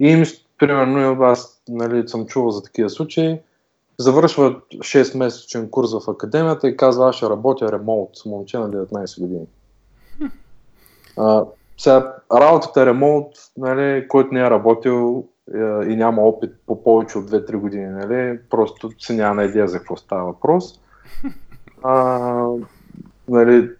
[0.00, 0.24] И им,
[0.58, 3.38] примерно, аз нали, съм чувал за такива случаи,
[3.98, 9.20] завършва 6-месечен курс в академията и казва, аз ще работя ремонт с момче на 19
[9.20, 9.46] години.
[11.16, 11.44] А,
[11.78, 15.58] сега, работата е ремонт, нали, който не е работил е,
[15.90, 19.96] и няма опит по повече от 2-3 години, нали, просто се няма идея за какво
[19.96, 20.80] става въпрос.
[21.82, 22.46] А,
[23.28, 23.70] нали,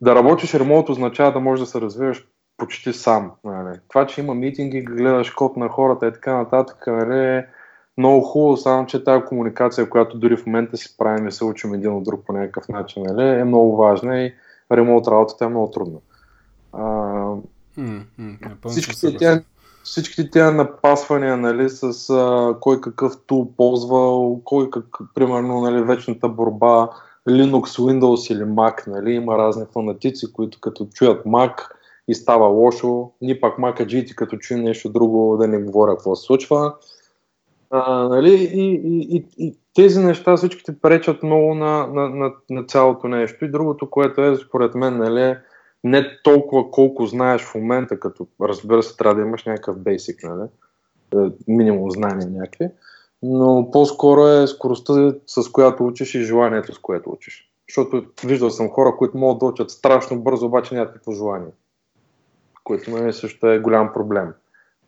[0.00, 3.32] да работиш ремонт означава да можеш да се развиваш почти сам.
[3.44, 3.78] Нали.
[3.88, 7.46] Това, че има митинги, гледаш код на хората и така нататък, нали, е
[7.98, 11.74] много хубаво, само че тази комуникация, която дори в момента си правим и се учим
[11.74, 14.34] един от друг по някакъв начин, нали, е много важна и
[14.72, 15.98] ремонт работата е много трудна.
[16.72, 17.34] А,
[17.76, 19.42] съм всичките тя,
[19.82, 26.28] всичките тя напасвания, нали, с а, кой какъв тул ползвал, кой как, примерно, нали, вечната
[26.28, 26.88] борба,
[27.28, 31.52] Linux, Windows или Mac, нали, има разни фанатици, които като чуят Mac
[32.08, 36.16] и става лошо, ни пак Mac аджити, като чуем нещо друго, да не говоря какво
[36.16, 36.74] се случва.
[37.70, 42.64] А, нали, и, и, и, и тези неща всичките пречат много на, на, на, на
[42.64, 43.44] цялото нещо.
[43.44, 45.36] И другото, което е, според мен, нали,
[45.84, 50.48] не толкова колко знаеш в момента, като разбира се, трябва да имаш някакъв бейсик, нали?
[51.14, 52.68] Е, минимум знания някакви,
[53.22, 57.50] но по-скоро е скоростта, с която учиш и желанието, с което учиш.
[57.68, 61.50] Защото виждал съм хора, които могат да учат страшно бързо, обаче нямат никакво желание.
[62.64, 64.32] Което нали, също е голям проблем.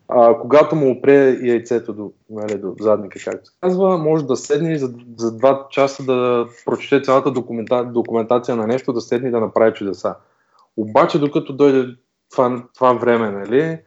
[0.07, 4.77] А, когато му опре яйцето до, нали, до задника, както се казва, може да седне
[4.77, 9.39] за, за два часа да прочете цялата документа, документация на нещо, да седне и да
[9.39, 10.15] направи чудеса.
[10.77, 11.95] Обаче, докато дойде
[12.31, 13.79] това, това време, нали,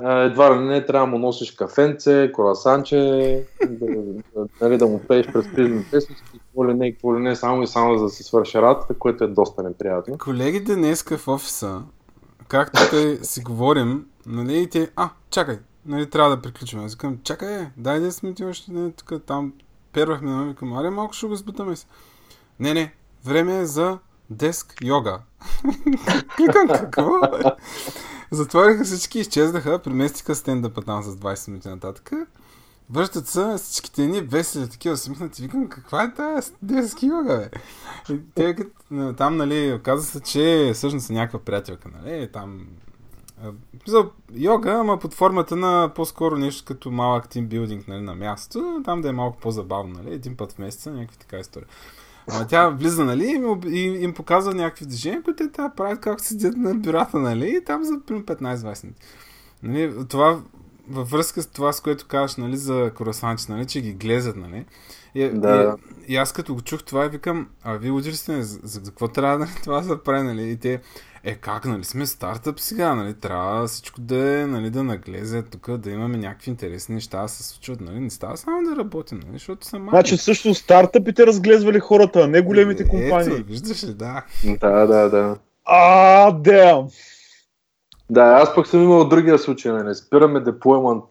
[0.00, 2.96] едва ли не трябва да му носиш кафенце, круасанче,
[3.68, 3.86] да,
[4.60, 7.66] нали, да му пееш през призни песни, какво ли не, какво ли не, само и
[7.66, 10.18] само за да се свърши работата, което е доста неприятно.
[10.18, 11.82] Колегите днеска в офиса,
[12.48, 16.84] както те си говорим, нали, и те, а, чакай, нали, трябва да приключим.
[16.84, 19.52] Аз викам, чакай, е, дай 10 минути още, не, тук, там,
[19.92, 21.86] первахме, нали, викам, аре, малко ще го сбутаме се.
[22.60, 22.94] Не, не,
[23.24, 23.98] време е за
[24.30, 25.20] деск йога.
[26.38, 27.20] Викам, какво?
[28.30, 32.10] Затвориха всички, изчезнаха, преместиха стендъпа там с 20 минути нататък.
[32.90, 35.42] Връщат се всичките ни весели, такива усмихнати.
[35.42, 37.50] Викам, каква е тази деск йога, бе?
[38.14, 38.56] И те,
[39.16, 42.66] там, нали, оказа се, че всъщност е някаква приятелка, нали, там
[43.86, 49.00] за йога, ама под формата на по-скоро нещо като малък тимбилдинг нали, на място, там
[49.00, 51.66] да е малко по-забавно, нали, един път в месеца, някакви така истории.
[52.30, 53.24] Ама тя влиза, нали,
[53.66, 57.64] и им, им показва някакви движения, които те правят както седят на бюрата, нали, и
[57.64, 59.02] там за 15-20 минути.
[59.62, 60.40] Нали, това
[60.88, 64.64] във връзка с това, с което казваш, нали, за корасанчи, нали, че ги глезат, нали.
[65.14, 65.76] И, Да.
[66.08, 68.90] и, и, аз като го чух това, викам, а вие удири сте, за, за, за
[68.90, 70.50] какво трябва нали, това да се прави, нали?
[70.50, 70.80] И те,
[71.24, 75.76] е как, нали, сме стартъп сега, нали, трябва всичко да е, нали, да наглезе тук,
[75.76, 79.32] да имаме някакви интересни неща да се случват, нали, не става само да работим, нали,
[79.32, 79.90] защото са малки.
[79.90, 83.34] Значи също стартъпите разглезвали хората, а не големите компании.
[83.34, 84.24] Ето, виждаш ли, да.
[84.60, 85.36] Да, да, да.
[85.64, 86.86] А, дем!
[88.10, 91.04] Да, аз пък съм имал другия случай, нали, спираме деплоймент,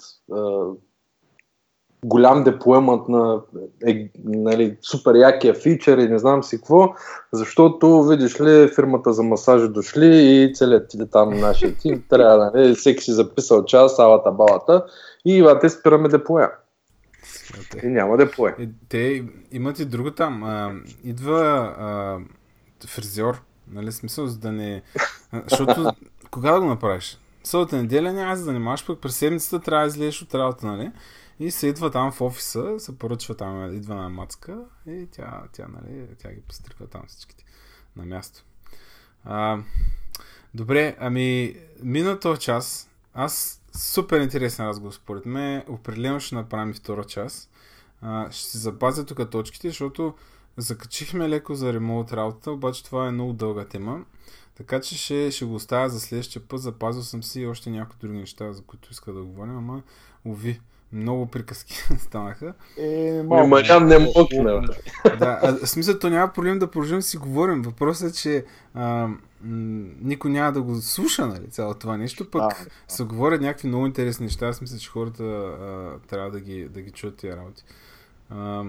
[2.04, 3.42] голям деплоймент на
[3.88, 6.94] е, нали, супер якия фичър и не знам си какво,
[7.32, 12.76] защото, видиш ли, фирмата за масажи дошли и целият ти там нашия тим трябва, нали,
[12.76, 14.86] всеки си записал час, салата, балата
[15.26, 16.52] и те спираме деплоя.
[17.84, 18.56] И няма деплоя.
[18.60, 20.44] Е, те имат и друго там.
[20.44, 20.72] А,
[21.04, 22.18] идва а,
[22.88, 23.42] фризьор,
[23.72, 24.82] нали, смисъл, за да не...
[25.50, 25.92] Защото,
[26.32, 27.20] кога да го направиш?
[27.44, 30.92] Събота неделя няма да занимаваш, пък през седмицата трябва да излезеш от работа, нали?
[31.40, 35.68] И се идва там в офиса, се поръчва там, идва на мацка и тя, тя,
[35.68, 37.44] нали, тя ги постриква там всичките
[37.96, 38.44] на място.
[39.24, 39.60] А,
[40.54, 47.04] добре, ами, мина този час, аз супер интересен разговор според мен, определено ще направим втора
[47.04, 47.50] час.
[48.02, 50.14] А, ще си запазя тук точките, защото
[50.58, 54.06] закачихме леко за ремонт работата, обаче това е много дълга тема.
[54.56, 56.62] Така че ще, ще го оставя за следващия път.
[56.62, 59.84] Запазил съм си още някои други неща, за които иска да говорим, ама
[60.26, 60.62] уви,
[60.94, 62.54] много приказки станаха.
[62.78, 65.16] Е, Ами, Мариан не мокне, бе.
[65.18, 67.62] Да, а, в смисъл, то няма проблем да продължим да си говорим.
[67.62, 69.18] Въпросът е, че а, м-
[70.02, 72.56] никой няма да го слуша, нали, цялото това нещо, пък А,
[72.88, 74.48] се говорят някакви много интересни неща.
[74.48, 77.64] Аз мисля, че хората а, трябва да ги, да ги чуят тия работи.
[78.30, 78.64] А,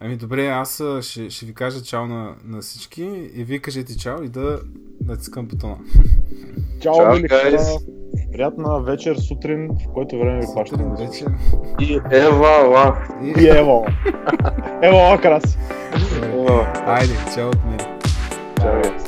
[0.00, 3.02] ами добре, аз ще, ще ви кажа чао на, на всички
[3.34, 4.60] и вие кажете чао и да
[5.04, 5.76] натискам бутона.
[6.82, 7.86] Чао, Чао, guys.
[8.32, 11.04] Приятна вечер, сутрин, в който време ви Сутрин, хващате.
[11.06, 11.26] вечер.
[11.80, 12.98] И ева, ла.
[13.22, 13.48] И.
[14.82, 15.58] Ево, краси.
[16.22, 16.72] Ева.
[16.86, 17.78] Айде, чао от мен.
[18.60, 18.99] Чао.